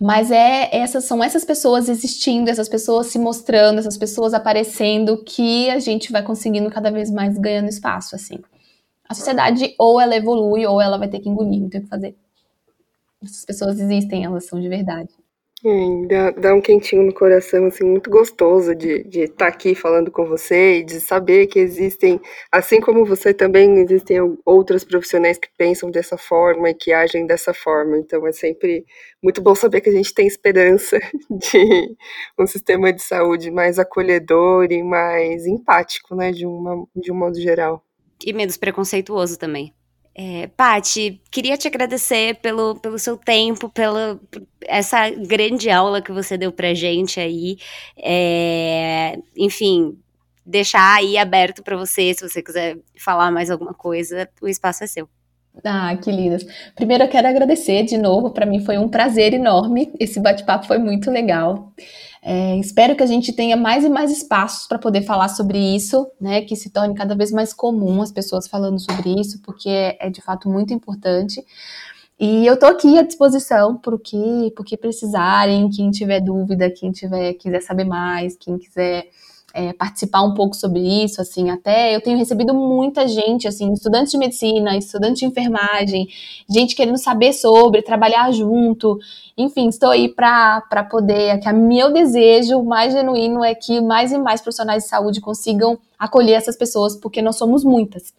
[0.00, 5.68] Mas é essas são essas pessoas existindo, essas pessoas se mostrando, essas pessoas aparecendo que
[5.70, 8.38] a gente vai conseguindo cada vez mais ganhando espaço, assim.
[9.08, 11.88] A sociedade ou ela evolui ou ela vai ter que engolir, não tem o que
[11.88, 12.14] fazer.
[13.22, 15.10] Essas pessoas existem, elas são de verdade.
[15.64, 20.08] É, dá, dá um quentinho no coração, assim, muito gostoso de estar tá aqui falando
[20.08, 22.20] com você e de saber que existem,
[22.52, 27.52] assim como você também, existem outros profissionais que pensam dessa forma e que agem dessa
[27.52, 27.98] forma.
[27.98, 28.86] Então é sempre
[29.20, 30.98] muito bom saber que a gente tem esperança
[31.28, 31.96] de
[32.38, 37.40] um sistema de saúde mais acolhedor e mais empático, né, de, uma, de um modo
[37.40, 37.82] geral.
[38.24, 39.74] E menos preconceituoso também.
[40.20, 44.18] É, Pati, queria te agradecer pelo, pelo seu tempo, pela
[44.62, 47.56] essa grande aula que você deu pra gente aí.
[47.96, 49.96] É, enfim,
[50.44, 54.88] deixar aí aberto para você, se você quiser falar mais alguma coisa, o espaço é
[54.88, 55.08] seu.
[55.64, 56.46] Ah, que lindas.
[56.74, 59.92] Primeiro eu quero agradecer de novo, para mim foi um prazer enorme.
[59.98, 61.72] Esse bate-papo foi muito legal.
[62.22, 66.06] É, espero que a gente tenha mais e mais espaços para poder falar sobre isso,
[66.20, 66.42] né?
[66.42, 70.10] Que se torne cada vez mais comum as pessoas falando sobre isso, porque é, é
[70.10, 71.44] de fato muito importante.
[72.20, 76.90] E eu estou aqui à disposição para o que, que precisarem, quem tiver dúvida, quem
[76.90, 79.08] tiver quiser saber mais, quem quiser
[79.54, 84.12] é, participar um pouco sobre isso, assim, até eu tenho recebido muita gente, assim, estudantes
[84.12, 86.08] de medicina, estudantes de enfermagem,
[86.48, 88.98] gente querendo saber sobre, trabalhar junto,
[89.36, 94.18] enfim, estou aí para poder, que a meu desejo mais genuíno é que mais e
[94.18, 98.12] mais profissionais de saúde consigam acolher essas pessoas, porque nós somos muitas.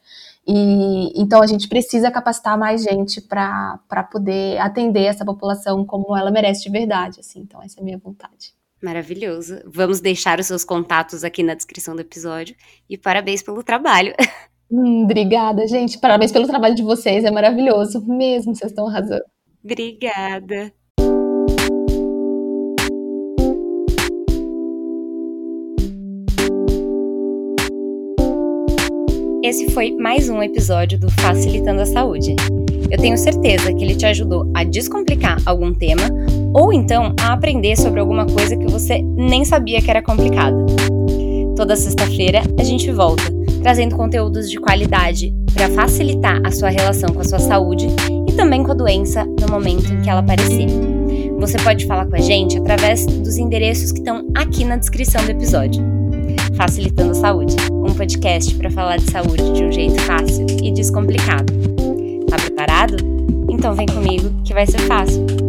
[0.48, 3.78] E então a gente precisa capacitar mais gente para
[4.12, 7.42] poder atender essa população como ela merece de verdade, assim.
[7.42, 8.59] Então essa é a minha vontade.
[8.82, 9.60] Maravilhoso.
[9.66, 12.56] Vamos deixar os seus contatos aqui na descrição do episódio.
[12.90, 14.14] E parabéns pelo trabalho.
[14.72, 15.98] Hum, obrigada, gente.
[15.98, 17.26] Parabéns pelo trabalho de vocês.
[17.26, 18.54] É maravilhoso mesmo.
[18.54, 19.24] Vocês estão arrasando.
[19.64, 20.72] Obrigada.
[29.44, 32.36] Esse foi mais um episódio do Facilitando a Saúde.
[32.92, 36.04] Eu tenho certeza que ele te ajudou a descomplicar algum tema
[36.54, 40.58] ou então a aprender sobre alguma coisa que você nem sabia que era complicada.
[41.56, 43.24] Toda sexta-feira a gente volta,
[43.62, 47.88] trazendo conteúdos de qualidade para facilitar a sua relação com a sua saúde
[48.28, 50.68] e também com a doença no momento em que ela aparecer.
[51.40, 55.32] Você pode falar com a gente através dos endereços que estão aqui na descrição do
[55.32, 55.84] episódio.
[56.56, 61.54] Facilitando a Saúde, um podcast para falar de saúde de um jeito fácil e descomplicado.
[62.30, 62.96] Tá preparado?
[63.50, 65.49] Então vem comigo que vai ser fácil.